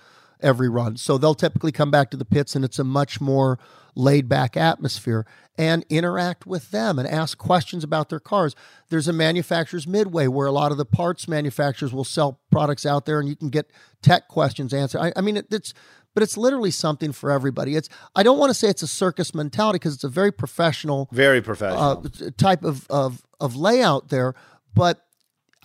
every 0.44 0.68
run, 0.68 0.96
so 0.96 1.18
they'll 1.18 1.34
typically 1.34 1.72
come 1.72 1.90
back 1.90 2.10
to 2.10 2.16
the 2.16 2.24
pits, 2.24 2.54
and 2.54 2.64
it's 2.64 2.78
a 2.78 2.84
much 2.84 3.20
more 3.20 3.58
laid 3.96 4.28
back 4.28 4.56
atmosphere. 4.56 5.26
And 5.56 5.84
interact 5.88 6.46
with 6.46 6.72
them 6.72 6.98
and 6.98 7.06
ask 7.06 7.38
questions 7.38 7.84
about 7.84 8.08
their 8.08 8.18
cars. 8.18 8.56
There's 8.88 9.06
a 9.06 9.12
manufacturer's 9.12 9.86
midway 9.86 10.26
where 10.26 10.48
a 10.48 10.52
lot 10.52 10.72
of 10.72 10.78
the 10.78 10.84
parts 10.84 11.28
manufacturers 11.28 11.92
will 11.92 12.02
sell 12.02 12.40
products 12.50 12.84
out 12.84 13.06
there, 13.06 13.20
and 13.20 13.28
you 13.28 13.36
can 13.36 13.50
get 13.50 13.70
tech 14.02 14.26
questions 14.26 14.74
answered. 14.74 15.00
I, 15.00 15.12
I 15.14 15.20
mean, 15.20 15.36
it, 15.36 15.46
it's 15.52 15.72
but 16.12 16.24
it's 16.24 16.36
literally 16.36 16.72
something 16.72 17.12
for 17.12 17.30
everybody. 17.30 17.76
It's 17.76 17.88
I 18.16 18.24
don't 18.24 18.38
want 18.38 18.50
to 18.50 18.54
say 18.54 18.68
it's 18.68 18.82
a 18.82 18.88
circus 18.88 19.32
mentality 19.32 19.76
because 19.76 19.94
it's 19.94 20.04
a 20.04 20.08
very 20.08 20.32
professional 20.32 21.08
Very 21.12 21.38
uh, 21.38 21.42
professional. 21.42 22.02
t- 22.02 22.30
type 22.32 22.64
of, 22.64 22.86
of 22.90 23.24
of 23.38 23.54
layout 23.54 24.08
there. 24.08 24.34
But 24.74 25.04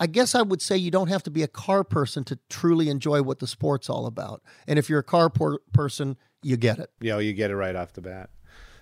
I 0.00 0.06
guess 0.06 0.34
I 0.34 0.40
would 0.42 0.62
say 0.62 0.76
you 0.78 0.90
don't 0.90 1.08
have 1.08 1.22
to 1.24 1.30
be 1.30 1.42
a 1.42 1.48
car 1.48 1.84
person 1.84 2.24
to 2.24 2.38
truly 2.48 2.88
enjoy 2.88 3.22
what 3.22 3.38
the 3.38 3.46
sport's 3.46 3.90
all 3.90 4.06
about. 4.06 4.42
And 4.66 4.78
if 4.78 4.88
you're 4.88 5.00
a 5.00 5.04
car 5.04 5.28
por- 5.28 5.60
person, 5.74 6.16
you 6.42 6.56
get 6.56 6.78
it. 6.78 6.90
you 7.00 7.10
know, 7.10 7.18
you 7.18 7.34
get 7.34 7.50
it 7.50 7.56
right 7.56 7.76
off 7.76 7.92
the 7.92 8.00
bat. 8.00 8.30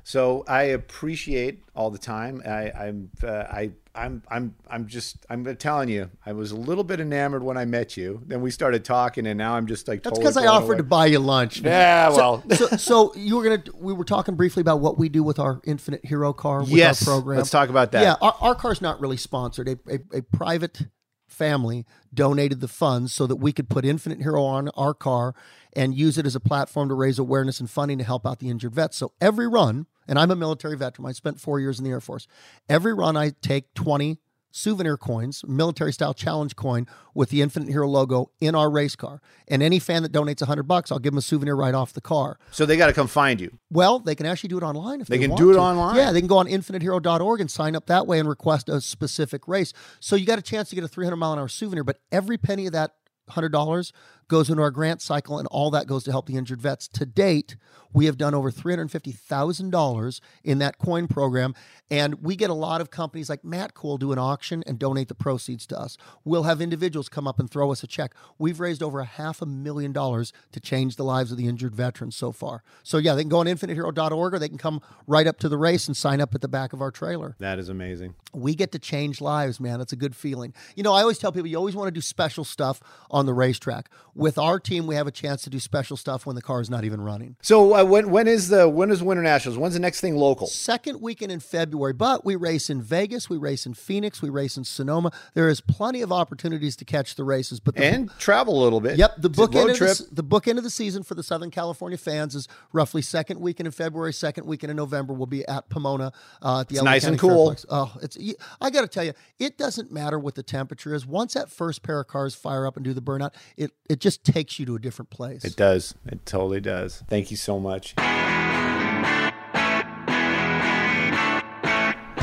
So 0.05 0.43
I 0.49 0.63
appreciate 0.63 1.65
all 1.75 1.91
the 1.91 1.99
time. 1.99 2.41
I, 2.47 2.71
I'm, 2.71 3.11
uh, 3.23 3.31
I, 3.31 3.73
I'm, 3.95 4.23
I'm, 4.31 4.55
I'm 4.71 4.87
just, 4.87 5.27
I'm 5.29 5.45
telling 5.57 5.91
you, 5.91 6.09
I 6.25 6.33
was 6.33 6.51
a 6.51 6.57
little 6.57 6.85
bit 6.85 6.99
enamored 6.99 7.43
when 7.43 7.59
I 7.59 7.67
met 7.67 7.95
you. 7.97 8.23
Then 8.27 8.41
we 8.41 8.51
started 8.51 8.87
talking, 8.87 9.27
and 9.27 9.37
now 9.37 9.55
I'm 9.55 9.67
just 9.67 9.87
like. 9.87 10.03
That's 10.03 10.19
totally 10.19 10.23
because 10.33 10.37
I 10.39 10.47
offered 10.47 10.75
away. 10.75 10.77
to 10.79 10.83
buy 10.85 11.07
you 11.07 11.19
lunch. 11.19 11.61
Yeah, 11.65 12.09
well, 12.11 12.43
so, 12.55 12.67
so 12.69 13.15
you 13.17 13.37
were 13.37 13.43
gonna. 13.43 13.63
We 13.75 13.93
were 13.93 14.05
talking 14.05 14.35
briefly 14.35 14.63
about 14.63 14.81
what 14.81 14.99
we 14.99 15.11
do 15.11 15.23
with 15.23 15.39
our 15.39 15.61
Infinite 15.65 16.07
Hero 16.07 16.33
car. 16.33 16.61
With 16.61 16.71
Yes, 16.71 17.07
our 17.07 17.15
program. 17.17 17.37
let's 17.39 17.51
talk 17.51 17.69
about 17.69 17.93
that. 17.93 18.03
Yeah, 18.03 18.15
our, 18.23 18.35
our 18.41 18.55
car's 18.55 18.81
not 18.81 19.01
really 19.01 19.19
sponsored. 19.19 19.69
A, 19.69 19.79
a, 19.93 20.19
a 20.19 20.23
private 20.23 20.87
family 21.29 21.85
donated 22.13 22.61
the 22.61 22.69
funds 22.69 23.13
so 23.13 23.27
that 23.27 23.37
we 23.37 23.53
could 23.53 23.69
put 23.69 23.85
Infinite 23.85 24.21
Hero 24.21 24.43
on 24.43 24.69
our 24.71 24.95
car 24.95 25.35
and 25.75 25.95
use 25.95 26.19
it 26.19 26.27
as 26.27 26.35
a 26.35 26.41
platform 26.41 26.89
to 26.89 26.95
raise 26.95 27.19
awareness 27.19 27.61
and 27.61 27.71
funding 27.71 27.99
to 27.99 28.05
help 28.05 28.27
out 28.27 28.39
the 28.39 28.49
injured 28.49 28.75
vets. 28.75 28.97
So 28.97 29.13
every 29.21 29.47
run, 29.47 29.87
and 30.07 30.19
I'm 30.19 30.31
a 30.31 30.37
military 30.37 30.77
veteran, 30.77 31.07
I 31.07 31.13
spent 31.13 31.41
four 31.41 31.61
years 31.61 31.79
in 31.79 31.85
the 31.85 31.91
Air 31.91 32.01
Force. 32.01 32.27
Every 32.69 32.93
run, 32.95 33.17
I 33.17 33.33
take 33.43 33.75
20 33.75 34.19
souvenir 34.51 34.97
coins, 34.97 35.45
military 35.47 35.93
style 35.93 36.15
challenge 36.15 36.57
coin 36.57 36.87
with 37.15 37.31
the 37.31 37.43
Infinite 37.43 37.69
Hero 37.69 37.87
logo 37.89 38.31
in 38.41 38.55
our 38.55 38.71
race 38.71 38.97
car. 38.97 39.21
And 39.47 39.63
any 39.63 39.79
fan 39.79 40.03
that 40.03 40.13
donates 40.13 40.41
100 40.41 40.65
bucks, 40.65 40.91
I'll 40.91 40.99
give 40.99 41.13
them 41.13 41.19
a 41.19 41.23
souvenir 41.23 41.55
right 41.57 41.75
off 41.75 41.93
the 41.93 42.01
car. 42.01 42.39
So 42.51 42.67
they 42.67 42.77
got 42.77 42.87
to 42.89 42.93
come 42.93 43.07
find 43.09 43.41
you. 43.41 43.59
Well, 43.71 43.99
they 43.99 44.15
can 44.15 44.27
actually 44.27 44.49
do 44.49 44.59
it 44.59 44.63
online 44.63 45.01
if 45.01 45.09
They 45.09 45.19
they, 45.19 45.27
can 45.27 45.37
do 45.37 45.51
it 45.51 45.55
to. 45.55 45.61
online? 45.61 45.97
Yeah, 45.97 46.13
they 46.13 46.21
can 46.21 46.29
go 46.29 46.39
on 46.39 46.47
infinitehero.org 46.47 47.41
and 47.41 47.51
sign 47.51 47.77
up 47.77 47.87
that 47.87 48.07
way 48.07 48.19
and 48.19 48.29
request 48.29 48.69
a 48.69 48.81
specific 48.81 49.47
race. 49.49 49.73
So 50.01 50.17
you 50.17 50.27
got 50.27 50.39
a 50.39 50.43
chance 50.43 50.69
to 50.71 50.75
get 50.75 50.85
a 50.85 50.89
300 50.89 51.17
mile 51.17 51.33
an 51.35 51.39
hour 51.39 51.49
souvenir, 51.49 51.85
but 51.85 51.99
every 52.11 52.39
penny 52.39 52.67
of 52.67 52.73
that 52.73 52.93
$100 53.31 53.93
goes 54.29 54.51
into 54.51 54.63
our 54.63 54.71
grant 54.71 55.01
cycle 55.03 55.39
and 55.39 55.49
all 55.49 55.71
that 55.71 55.87
goes 55.87 56.05
to 56.05 56.11
help 56.11 56.27
the 56.27 56.37
injured 56.37 56.61
vets. 56.61 56.87
To 56.89 57.07
date, 57.07 57.57
we 57.93 58.05
have 58.07 58.19
done 58.19 58.35
over 58.35 58.51
$350,000 58.51 60.21
in 60.45 60.59
that 60.59 60.79
coin 60.79 61.09
program 61.09 61.55
and 61.91 62.23
we 62.23 62.37
get 62.37 62.51
a 62.51 62.55
lot 62.55 62.83
of 62.83 62.91
companies 62.91 63.31
like 63.31 63.43
Matco 63.43 63.99
do 63.99 64.13
an 64.13 64.19
auction 64.19 64.63
and 64.67 64.79
donate 64.79 65.09
the 65.09 65.15
proceeds 65.15 65.67
to 65.69 65.79
us. 65.79 65.97
We'll 66.25 66.43
have 66.43 66.61
individuals 66.61 67.09
come 67.09 67.27
up 67.27 67.41
and 67.41 67.51
throw 67.51 67.73
us 67.73 67.83
a 67.83 67.87
check. 67.87 68.15
We've 68.39 68.61
raised 68.61 68.83
over 68.83 69.01
a 69.01 69.07
half 69.07 69.41
a 69.41 69.47
million 69.47 69.93
dollars 69.93 70.33
to 70.53 70.61
change 70.61 70.97
the 70.97 71.05
lives 71.05 71.31
of 71.33 71.39
the 71.39 71.47
injured 71.49 71.75
veterans 71.75 72.15
so 72.15 72.31
far. 72.31 72.63
So 72.83 72.99
yeah, 72.99 73.15
they 73.15 73.23
can 73.23 73.31
go 73.31 73.39
on 73.39 73.47
infinitehero.org 73.47 74.35
or 74.35 74.39
they 74.39 74.49
can 74.51 74.59
come 74.59 74.83
right 75.07 75.27
up 75.27 75.39
to 75.39 75.49
the 75.49 75.57
race 75.57 75.87
and 75.87 75.97
sign 75.97 76.21
up 76.21 76.35
at 76.35 76.43
the 76.43 76.49
back 76.49 76.75
of 76.75 76.83
our 76.83 76.91
trailer 76.91 77.37
That 77.39 77.59
is 77.59 77.69
amazing. 77.71 78.15
we 78.35 78.55
get 78.55 78.73
to 78.73 78.79
change 78.79 79.23
lives, 79.23 79.59
man. 79.59 79.79
That's 79.79 79.93
a 79.95 79.97
good 79.97 80.15
feeling. 80.15 80.53
You 80.77 80.83
know, 80.83 80.93
I 80.93 81.01
always 81.01 81.19
tell 81.19 81.33
people 81.33 81.47
you 81.47 81.57
always 81.57 81.75
want 81.75 81.89
to 81.89 81.93
do 81.93 82.03
special 82.03 82.45
stuff 82.45 82.81
on 83.11 83.25
the 83.25 83.33
racetrack. 83.33 83.89
With 84.19 84.37
our 84.37 84.59
team, 84.59 84.89
we 84.89 84.97
have 84.97 85.07
a 85.07 85.13
chance 85.13 85.43
to 85.43 85.51
do 85.51 85.61
special 85.61 85.97
stuff 85.97 86.27
when 86.27 86.35
the 86.35 86.43
car 86.43 86.61
is 86.61 86.69
not 86.69 86.85
even 86.85 87.01
running. 87.01 87.37
So 87.41 87.73
uh, 87.73 87.85
when 87.85 88.11
when 88.11 88.27
is 88.27 88.49
the 88.49 88.69
when 88.69 88.91
is 88.91 89.01
Winter 89.01 89.23
Nationals? 89.23 89.57
When's 89.57 89.75
the 89.75 89.81
next 89.81 90.01
thing 90.01 90.17
local? 90.17 90.49
Second 90.49 91.01
weekend 91.01 91.31
in 91.31 91.39
February, 91.39 91.93
but 91.93 92.25
we 92.25 92.35
race 92.35 92.69
in 92.69 92.83
Vegas, 92.83 93.31
we 93.31 93.37
race 93.37 93.65
in 93.65 93.75
Phoenix, 93.75 94.21
we 94.21 94.29
race 94.29 94.57
in 94.57 94.65
Sonoma. 94.65 95.13
There 95.35 95.49
is 95.49 95.61
plenty 95.61 96.03
of 96.03 96.11
opportunities 96.11 96.75
to 96.79 96.85
catch 96.85 97.15
the 97.15 97.23
races, 97.23 97.61
but 97.61 97.77
the 97.77 97.85
And 97.85 98.11
travel 98.19 98.61
a 98.61 98.63
little 98.65 98.81
bit. 98.81 98.99
Yep, 98.99 99.15
the 99.19 99.31
book 99.31 99.55
end 99.55 99.71
of 99.71 99.77
trip. 99.77 99.97
the, 99.97 100.17
the 100.17 100.23
book 100.25 100.49
end 100.49 100.59
of 100.59 100.65
the 100.65 100.71
season 100.71 101.05
for 101.05 101.15
the 101.15 101.23
Southern 101.23 101.53
California 101.53 101.97
fans 101.97 102.35
is 102.35 102.49
roughly 102.73 103.03
second 103.03 103.39
weekend 103.41 103.69
in 103.69 103.73
February, 103.73 104.13
second 104.13 104.47
weekend 104.49 104.73
in 104.73 104.77
November. 104.77 105.13
We'll 105.13 105.27
be 105.27 105.47
at 105.47 105.69
Pomona 105.69 106.13
uh, 106.43 106.63
at 106.63 106.69
the 106.69 106.75
It's 106.75 106.83
LA 106.83 106.91
nice 106.91 107.03
County 107.03 107.13
and 107.13 107.21
cool. 107.21 107.51
Fairplex. 107.53 107.67
Oh, 107.71 107.97
it's 108.03 108.19
I 108.61 108.71
got 108.71 108.81
to 108.81 108.89
tell 108.89 109.05
you, 109.05 109.13
it 109.39 109.57
doesn't 109.57 109.93
matter 109.93 110.19
what 110.19 110.35
the 110.35 110.43
temperature 110.43 110.93
is. 110.93 111.07
Once 111.07 111.35
that 111.35 111.51
first 111.51 111.85
pair 111.85 112.01
of 112.01 112.09
cars 112.09 112.35
fire 112.35 112.67
up 112.67 112.75
and 112.75 112.85
do 112.85 112.93
the 112.93 113.01
burnout, 113.01 113.33
it 113.57 113.71
it 113.89 114.01
just 114.01 114.08
takes 114.17 114.59
you 114.59 114.67
to 114.67 114.77
a 114.77 114.79
different 114.79 115.11
place. 115.11 115.45
It 115.45 115.57
does. 115.57 115.95
It 116.07 116.25
totally 116.25 116.61
does. 116.61 117.03
Thank 117.09 117.31
you 117.31 117.37
so 117.37 117.59
much. 117.59 117.95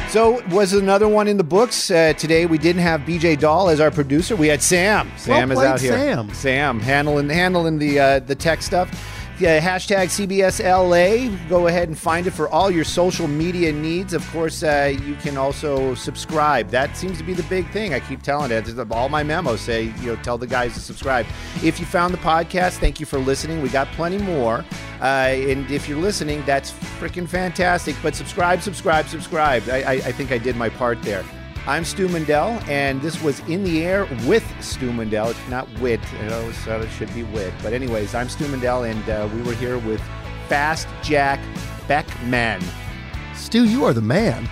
So 0.09 0.41
was 0.47 0.71
another 0.71 1.09
one 1.09 1.27
in 1.27 1.35
the 1.35 1.43
books 1.43 1.91
uh, 1.91 2.13
today. 2.13 2.45
We 2.45 2.57
didn't 2.57 2.83
have 2.83 3.01
BJ 3.01 3.37
Dahl 3.37 3.67
as 3.67 3.81
our 3.81 3.91
producer. 3.91 4.37
We 4.37 4.47
had 4.47 4.61
Sam. 4.61 5.11
Sam 5.17 5.51
is 5.51 5.59
out 5.59 5.81
here. 5.81 5.91
Sam. 5.91 6.33
Sam 6.33 6.79
handling 6.79 7.27
handling 7.27 7.79
the 7.79 7.99
uh, 7.99 8.19
the 8.19 8.33
tech 8.33 8.61
stuff. 8.61 8.89
Yeah, 9.37 9.59
hashtag 9.59 10.05
CBSLA. 10.05 11.49
Go 11.49 11.67
ahead 11.67 11.89
and 11.89 11.97
find 11.97 12.25
it 12.25 12.31
for 12.31 12.47
all 12.47 12.71
your 12.71 12.85
social 12.85 13.27
media 13.27 13.73
needs. 13.73 14.13
Of 14.13 14.25
course, 14.29 14.63
uh, 14.63 14.95
you 15.05 15.15
can 15.15 15.35
also 15.35 15.93
subscribe. 15.95 16.69
That 16.69 16.95
seems 16.95 17.17
to 17.17 17.23
be 17.25 17.33
the 17.33 17.43
big 17.43 17.69
thing. 17.71 17.93
I 17.93 17.99
keep 17.99 18.21
telling 18.21 18.51
it. 18.51 18.65
All 18.91 19.09
my 19.09 19.23
memos 19.23 19.59
say, 19.59 19.93
you 19.99 20.05
know, 20.05 20.15
tell 20.17 20.37
the 20.37 20.47
guys 20.47 20.73
to 20.75 20.79
subscribe. 20.79 21.25
If 21.61 21.81
you 21.81 21.85
found 21.85 22.13
the 22.13 22.17
podcast, 22.19 22.77
thank 22.77 23.01
you 23.01 23.05
for 23.05 23.19
listening. 23.19 23.61
We 23.61 23.67
got 23.67 23.87
plenty 23.89 24.19
more. 24.19 24.63
Uh, 25.01 25.03
and 25.03 25.69
if 25.69 25.89
you're 25.89 25.99
listening, 25.99 26.41
that's 26.45 26.71
freaking 26.71 27.27
fantastic. 27.27 27.97
But 28.01 28.15
subscribe, 28.15 28.61
subscribe, 28.61 29.07
subscribe. 29.07 29.63
I, 29.67 29.81
I, 29.81 29.91
I 29.91 30.11
think 30.13 30.31
I 30.31 30.37
did 30.37 30.55
my 30.55 30.69
part 30.69 31.01
there. 31.01 31.25
I'm 31.67 31.83
Stu 31.83 32.07
Mundel, 32.07 32.61
and 32.67 33.01
this 33.01 33.19
was 33.23 33.39
In 33.49 33.63
the 33.63 33.83
Air 33.83 34.05
with 34.27 34.45
Stu 34.63 34.91
Mundel. 34.91 35.31
It's 35.31 35.49
not 35.49 35.67
wit. 35.79 35.99
It 36.21 36.31
always 36.31 36.67
it 36.67 36.89
should 36.91 37.11
be 37.15 37.23
wit. 37.23 37.51
But 37.63 37.73
anyways, 37.73 38.13
I'm 38.13 38.29
Stu 38.29 38.45
Mundel, 38.45 38.87
and 38.87 39.09
uh, 39.09 39.27
we 39.33 39.41
were 39.41 39.53
here 39.53 39.79
with 39.79 39.99
Fast 40.47 40.87
Jack 41.01 41.39
Beckman. 41.87 42.61
Stu, 43.33 43.65
you 43.65 43.83
are 43.83 43.93
the 43.93 44.01
man. 44.01 44.47